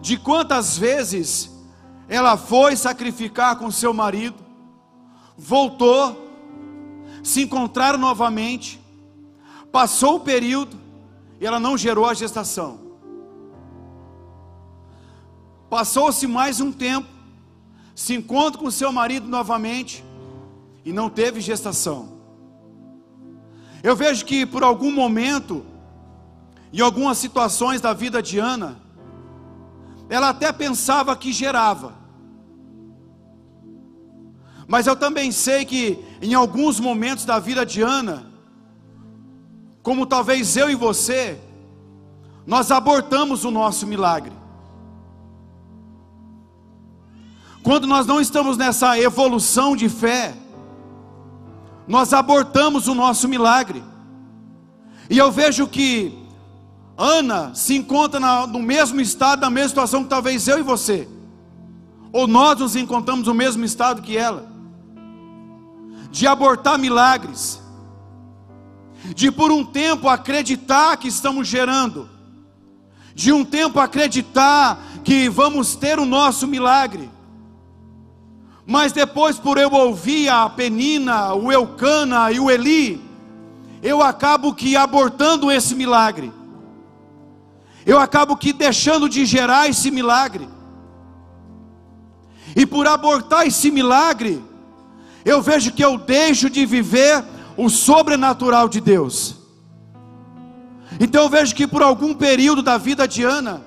De 0.00 0.16
quantas 0.16 0.76
vezes 0.76 1.48
ela 2.08 2.36
foi 2.36 2.74
sacrificar 2.74 3.56
com 3.56 3.70
seu 3.70 3.94
marido, 3.94 4.44
voltou, 5.38 6.20
se 7.22 7.42
encontraram 7.42 7.96
novamente, 7.96 8.80
passou 9.70 10.16
o 10.16 10.20
período 10.20 10.76
e 11.40 11.46
ela 11.46 11.60
não 11.60 11.78
gerou 11.78 12.06
a 12.06 12.14
gestação. 12.14 12.80
Passou-se 15.70 16.26
mais 16.26 16.60
um 16.60 16.72
tempo, 16.72 17.06
se 17.94 18.14
encontra 18.14 18.60
com 18.60 18.68
seu 18.68 18.90
marido 18.90 19.28
novamente 19.28 20.04
e 20.84 20.92
não 20.92 21.08
teve 21.08 21.40
gestação. 21.40 22.15
Eu 23.86 23.94
vejo 23.94 24.24
que 24.24 24.44
por 24.44 24.62
algum 24.64 24.92
momento, 24.92 25.64
em 26.72 26.80
algumas 26.80 27.18
situações 27.18 27.80
da 27.80 27.92
vida 27.92 28.20
de 28.20 28.38
Ana, 28.38 28.76
ela 30.08 30.30
até 30.30 30.50
pensava 30.52 31.16
que 31.16 31.32
gerava, 31.32 31.94
Mas 34.68 34.86
eu 34.86 34.96
também 34.96 35.30
sei 35.30 35.64
que 35.64 36.04
em 36.20 36.34
alguns 36.34 36.80
momentos 36.80 37.24
da 37.24 37.38
vida 37.38 37.64
de 37.64 37.82
Ana, 37.82 38.26
como 39.82 40.04
talvez 40.06 40.56
eu 40.56 40.68
e 40.68 40.74
você, 40.74 41.38
nós 42.44 42.72
abortamos 42.72 43.44
o 43.44 43.50
nosso 43.50 43.86
milagre. 43.86 44.32
Quando 47.62 47.86
nós 47.86 48.06
não 48.06 48.20
estamos 48.20 48.56
nessa 48.56 48.98
evolução 48.98 49.76
de 49.76 49.88
fé, 49.88 50.34
nós 51.86 52.12
abortamos 52.12 52.88
o 52.88 52.94
nosso 52.94 53.28
milagre. 53.28 53.82
E 55.08 55.16
eu 55.18 55.30
vejo 55.30 55.68
que 55.68 56.16
Ana 56.96 57.54
se 57.54 57.76
encontra 57.76 58.18
no 58.46 58.58
mesmo 58.58 59.00
estado, 59.00 59.40
na 59.40 59.50
mesma 59.50 59.68
situação 59.68 60.02
que 60.02 60.10
talvez 60.10 60.48
eu 60.48 60.58
e 60.58 60.62
você, 60.62 61.08
ou 62.12 62.26
nós 62.26 62.58
nos 62.58 62.74
encontramos 62.74 63.26
no 63.26 63.34
mesmo 63.34 63.64
estado 63.64 64.02
que 64.02 64.16
ela, 64.16 64.50
de 66.10 66.26
abortar 66.26 66.78
milagres, 66.78 67.60
de 69.14 69.30
por 69.30 69.52
um 69.52 69.64
tempo 69.64 70.08
acreditar 70.08 70.96
que 70.96 71.08
estamos 71.08 71.46
gerando, 71.46 72.08
de 73.14 73.32
um 73.32 73.44
tempo 73.44 73.78
acreditar 73.78 74.78
que 75.04 75.28
vamos 75.28 75.76
ter 75.76 75.98
o 75.98 76.06
nosso 76.06 76.46
milagre, 76.46 77.10
mas 78.66 78.90
depois, 78.90 79.38
por 79.38 79.58
eu 79.58 79.72
ouvir 79.72 80.28
a 80.28 80.48
Penina, 80.48 81.32
o 81.34 81.52
Eucana 81.52 82.32
e 82.32 82.40
o 82.40 82.50
Eli, 82.50 83.00
eu 83.80 84.02
acabo 84.02 84.52
que 84.52 84.76
abortando 84.76 85.52
esse 85.52 85.74
milagre, 85.74 86.32
eu 87.84 88.00
acabo 88.00 88.36
que 88.36 88.52
deixando 88.52 89.08
de 89.08 89.24
gerar 89.24 89.68
esse 89.68 89.90
milagre, 89.90 90.48
e 92.56 92.66
por 92.66 92.88
abortar 92.88 93.46
esse 93.46 93.70
milagre, 93.70 94.42
eu 95.24 95.40
vejo 95.40 95.72
que 95.72 95.84
eu 95.84 95.96
deixo 95.96 96.50
de 96.50 96.66
viver 96.66 97.24
o 97.56 97.68
sobrenatural 97.68 98.68
de 98.68 98.80
Deus. 98.80 99.36
Então 100.98 101.24
eu 101.24 101.28
vejo 101.28 101.54
que 101.54 101.66
por 101.66 101.82
algum 101.82 102.14
período 102.14 102.62
da 102.62 102.78
vida 102.78 103.06
de 103.06 103.22
Ana, 103.22 103.62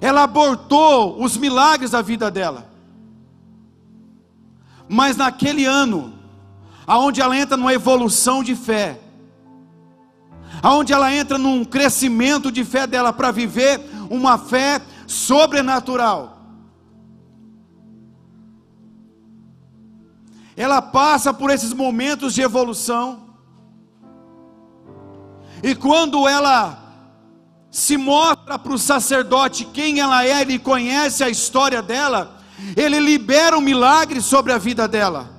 ela 0.00 0.22
abortou 0.22 1.22
os 1.22 1.36
milagres 1.36 1.90
da 1.90 2.02
vida 2.02 2.30
dela. 2.30 2.65
Mas 4.88 5.16
naquele 5.16 5.64
ano, 5.64 6.14
aonde 6.86 7.20
ela 7.20 7.36
entra 7.36 7.56
numa 7.56 7.74
evolução 7.74 8.42
de 8.42 8.54
fé, 8.54 9.00
aonde 10.62 10.92
ela 10.92 11.12
entra 11.12 11.38
num 11.38 11.64
crescimento 11.64 12.50
de 12.50 12.64
fé 12.64 12.86
dela 12.86 13.12
para 13.12 13.30
viver 13.30 13.80
uma 14.10 14.38
fé 14.38 14.80
sobrenatural. 15.06 16.36
ela 20.56 20.80
passa 20.80 21.34
por 21.34 21.50
esses 21.50 21.72
momentos 21.72 22.32
de 22.32 22.40
evolução, 22.40 23.26
e 25.62 25.74
quando 25.74 26.26
ela 26.26 26.82
se 27.70 27.96
mostra 27.96 28.58
para 28.58 28.72
o 28.72 28.78
sacerdote 28.78 29.66
quem 29.66 30.00
ela 30.00 30.24
é, 30.24 30.40
ele 30.40 30.58
conhece 30.58 31.22
a 31.22 31.28
história 31.28 31.82
dela, 31.82 32.35
ele 32.76 32.98
libera 33.00 33.56
um 33.56 33.60
milagre 33.60 34.20
sobre 34.20 34.52
a 34.52 34.58
vida 34.58 34.86
dela, 34.86 35.30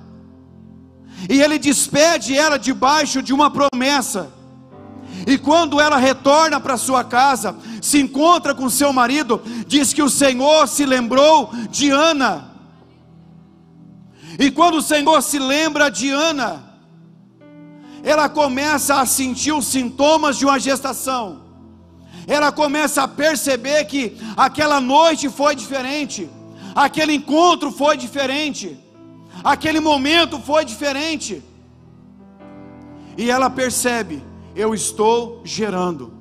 e 1.28 1.40
ele 1.40 1.58
despede 1.58 2.36
ela 2.36 2.58
debaixo 2.58 3.22
de 3.22 3.32
uma 3.32 3.50
promessa. 3.50 4.32
E 5.26 5.36
quando 5.36 5.80
ela 5.80 5.96
retorna 5.96 6.60
para 6.60 6.76
sua 6.76 7.02
casa, 7.02 7.56
se 7.82 8.00
encontra 8.00 8.54
com 8.54 8.70
seu 8.70 8.92
marido, 8.92 9.42
diz 9.66 9.92
que 9.92 10.02
o 10.02 10.08
Senhor 10.08 10.68
se 10.68 10.86
lembrou 10.86 11.50
de 11.70 11.90
Ana, 11.90 12.48
e 14.38 14.50
quando 14.52 14.76
o 14.76 14.82
Senhor 14.82 15.20
se 15.20 15.38
lembra 15.38 15.90
de 15.90 16.10
Ana, 16.10 16.62
ela 18.04 18.28
começa 18.28 19.00
a 19.00 19.06
sentir 19.06 19.52
os 19.52 19.66
sintomas 19.66 20.36
de 20.36 20.44
uma 20.44 20.60
gestação. 20.60 21.42
Ela 22.26 22.52
começa 22.52 23.02
a 23.02 23.08
perceber 23.08 23.84
que 23.86 24.16
aquela 24.36 24.80
noite 24.80 25.28
foi 25.28 25.56
diferente, 25.56 26.30
aquele 26.74 27.14
encontro 27.14 27.70
foi 27.70 27.96
diferente, 27.96 28.78
aquele 29.42 29.80
momento 29.80 30.38
foi 30.38 30.64
diferente. 30.64 31.42
E 33.16 33.30
ela 33.30 33.50
percebe: 33.50 34.22
eu 34.54 34.74
estou 34.74 35.40
gerando, 35.44 36.12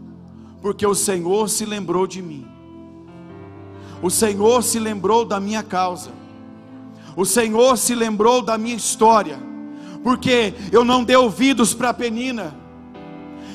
porque 0.61 0.85
o 0.85 0.95
Senhor 0.95 1.49
se 1.49 1.65
lembrou 1.65 2.07
de 2.07 2.21
mim. 2.21 2.47
O 4.01 4.09
Senhor 4.09 4.63
se 4.63 4.79
lembrou 4.79 5.25
da 5.25 5.39
minha 5.39 5.63
causa 5.63 6.17
o 7.17 7.25
Senhor 7.25 7.75
se 7.79 7.95
lembrou 7.95 8.43
da 8.43 8.59
minha 8.59 8.75
história, 8.75 9.39
porque 10.03 10.53
eu 10.71 10.85
não 10.85 11.03
dei 11.03 11.15
ouvidos 11.15 11.73
para 11.73 11.89
a 11.89 11.93
Penina, 11.93 12.55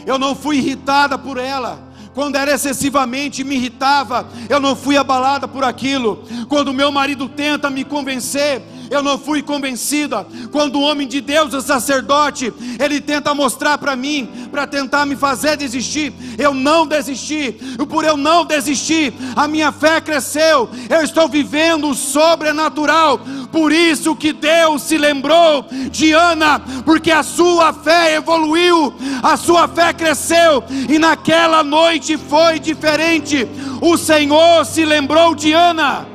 eu 0.05 0.19
não 0.19 0.35
fui 0.35 0.57
irritada 0.57 1.17
por 1.17 1.39
ela, 1.39 1.79
quando 2.15 2.37
era 2.37 2.53
excessivamente 2.53 3.45
me 3.45 3.57
irritava, 3.57 4.27
eu 4.49 4.61
não 4.61 4.77
fui 4.77 4.97
abalada 4.97 5.49
por 5.49 5.65
aquilo. 5.65 6.23
Quando 6.49 6.75
meu 6.75 6.93
marido 6.93 7.29
tenta 7.29 7.71
me 7.71 7.85
convencer, 7.85 8.63
eu 8.93 9.03
não 9.03 9.19
fui 9.19 9.43
convencida. 9.43 10.27
Quando 10.51 10.77
o 10.77 10.83
homem 10.83 11.09
de 11.09 11.21
Deus, 11.21 11.55
o 11.55 11.63
sacerdote, 11.63 12.53
ele 12.79 13.01
tenta 13.01 13.35
mostrar 13.35 13.79
para 13.79 13.97
mim, 13.97 14.29
para 14.51 14.67
tentar 14.67 15.07
me 15.07 15.17
fazer 15.17 15.57
desistir, 15.57 16.13
eu 16.37 16.53
não 16.53 16.87
desisti. 16.87 17.57
E 17.81 17.87
por 17.87 18.05
eu 18.05 18.17
não 18.17 18.45
desistir, 18.45 19.15
a 19.35 19.49
minha 19.49 19.73
fé 19.73 20.01
cresceu. 20.01 20.69
Eu 20.91 21.01
estou 21.03 21.27
vivendo 21.29 21.89
o 21.89 21.95
sobrenatural. 21.95 23.21
Por 23.53 23.71
isso 23.71 24.17
que 24.17 24.33
Deus 24.33 24.83
se 24.83 24.97
lembrou 24.97 25.67
de 25.91 26.13
Ana, 26.13 26.59
porque 26.87 27.11
a 27.11 27.23
sua 27.23 27.71
fé 27.75 28.15
evoluiu, 28.15 28.95
a 29.23 29.37
sua 29.37 29.69
fé 29.69 29.93
cresceu, 29.93 30.65
e 30.89 30.99
naquela 30.99 31.63
noite 31.63 32.17
foi 32.17 32.59
diferente. 32.59 33.47
O 33.83 33.99
Senhor 33.99 34.65
se 34.65 34.87
lembrou 34.87 35.35
de 35.35 35.53
Ana. 35.53 36.07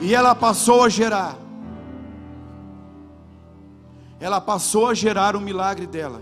E 0.00 0.12
ela 0.12 0.34
passou 0.34 0.82
a 0.82 0.88
gerar. 0.88 1.38
Ela 4.18 4.40
passou 4.40 4.88
a 4.88 4.94
gerar 4.94 5.36
o 5.36 5.40
milagre 5.40 5.86
dela. 5.86 6.20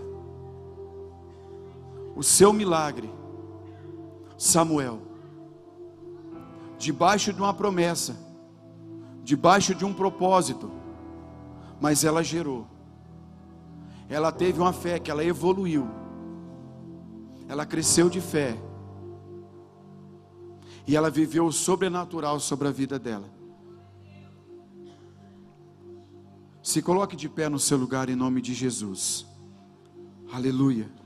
O 2.14 2.22
seu 2.22 2.52
milagre. 2.52 3.10
Samuel. 4.36 5.00
Debaixo 6.78 7.32
de 7.32 7.40
uma 7.40 7.54
promessa. 7.54 8.29
Debaixo 9.22 9.74
de 9.74 9.84
um 9.84 9.92
propósito. 9.92 10.70
Mas 11.80 12.04
ela 12.04 12.22
gerou. 12.22 12.66
Ela 14.08 14.32
teve 14.32 14.60
uma 14.60 14.72
fé 14.72 14.98
que 14.98 15.10
ela 15.10 15.24
evoluiu. 15.24 15.88
Ela 17.48 17.64
cresceu 17.64 18.10
de 18.10 18.20
fé. 18.20 18.56
E 20.86 20.96
ela 20.96 21.10
viveu 21.10 21.46
o 21.46 21.52
sobrenatural 21.52 22.40
sobre 22.40 22.68
a 22.68 22.70
vida 22.70 22.98
dela. 22.98 23.30
Se 26.62 26.82
coloque 26.82 27.16
de 27.16 27.28
pé 27.28 27.48
no 27.48 27.58
seu 27.58 27.78
lugar 27.78 28.08
em 28.08 28.16
nome 28.16 28.40
de 28.40 28.52
Jesus. 28.52 29.26
Aleluia. 30.32 30.99